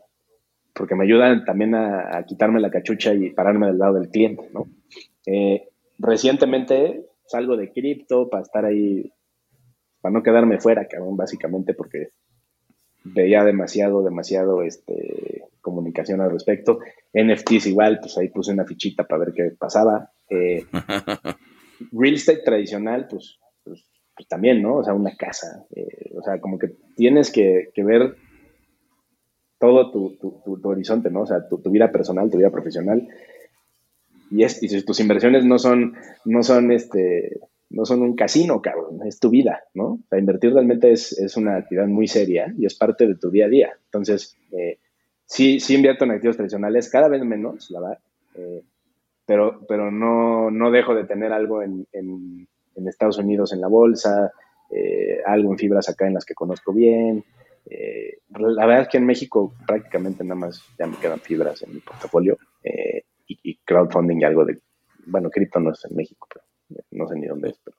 [0.74, 4.68] porque me ayudan también a, quitarme la cachucha y pararme del lado del cliente, ¿no?
[5.26, 5.70] Eh,
[6.00, 7.01] recientemente
[7.32, 9.12] salgo de cripto para estar ahí,
[10.02, 12.10] para no quedarme fuera, cabrón, básicamente porque
[13.04, 16.80] veía demasiado, demasiado este, comunicación al respecto.
[17.14, 20.12] NFTs igual, pues ahí puse una fichita para ver qué pasaba.
[20.30, 20.66] Eh,
[21.92, 24.78] real estate tradicional, pues, pues, pues, también, ¿no?
[24.78, 25.66] O sea, una casa.
[25.76, 28.16] Eh, o sea, como que tienes que, que ver
[29.62, 31.22] todo tu, tu, horizonte, ¿no?
[31.22, 33.08] O sea, tu, vida personal, tu vida profesional.
[34.32, 35.94] Y, es, y tus inversiones no son,
[36.26, 37.40] no son este,
[37.72, 40.00] no son un casino, cabrón, es tu vida, ¿no?
[40.12, 43.50] Invertir realmente es, es una actividad muy seria y es parte de tu día a
[43.50, 43.70] día.
[43.86, 44.80] Entonces, eh,
[45.26, 48.00] sí, sí invierto en activos tradicionales, cada vez menos, la verdad,
[48.36, 48.64] eh,
[49.26, 52.48] pero, pero no, no dejo de tener algo en, en,
[52.88, 54.32] Estados Unidos en la bolsa,
[54.72, 57.24] eh, algo en fibras acá en las que conozco bien,
[57.70, 61.76] eh, la verdad es que en México prácticamente nada más ya me quedan fibras en
[61.76, 62.38] mi portafolio
[63.72, 64.60] crowdfunding y algo de,
[65.06, 66.46] bueno, cripto no es en México, pero
[66.92, 67.78] no sé ni dónde es, pero...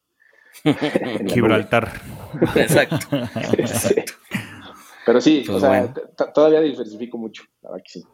[1.29, 1.91] Gibraltar.
[2.57, 2.99] Exacto.
[5.05, 5.93] Pero sí, pues o sea,
[6.33, 8.05] todavía diversifico mucho, la verdad que sí.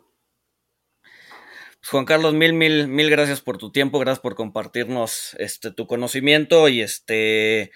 [1.01, 5.87] Pues, Juan Carlos, mil, mil, mil gracias por tu tiempo, gracias por compartirnos este tu
[5.87, 7.70] conocimiento y este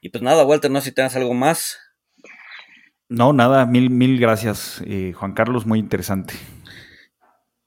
[0.00, 1.78] y pues nada, Walter, no sé si tengas algo más.
[3.08, 6.34] No, nada, mil, mil gracias, eh, Juan Carlos, muy interesante.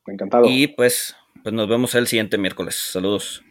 [0.05, 0.45] Encantado.
[0.47, 2.75] Y pues, pues nos vemos el siguiente miércoles.
[2.75, 3.43] Saludos.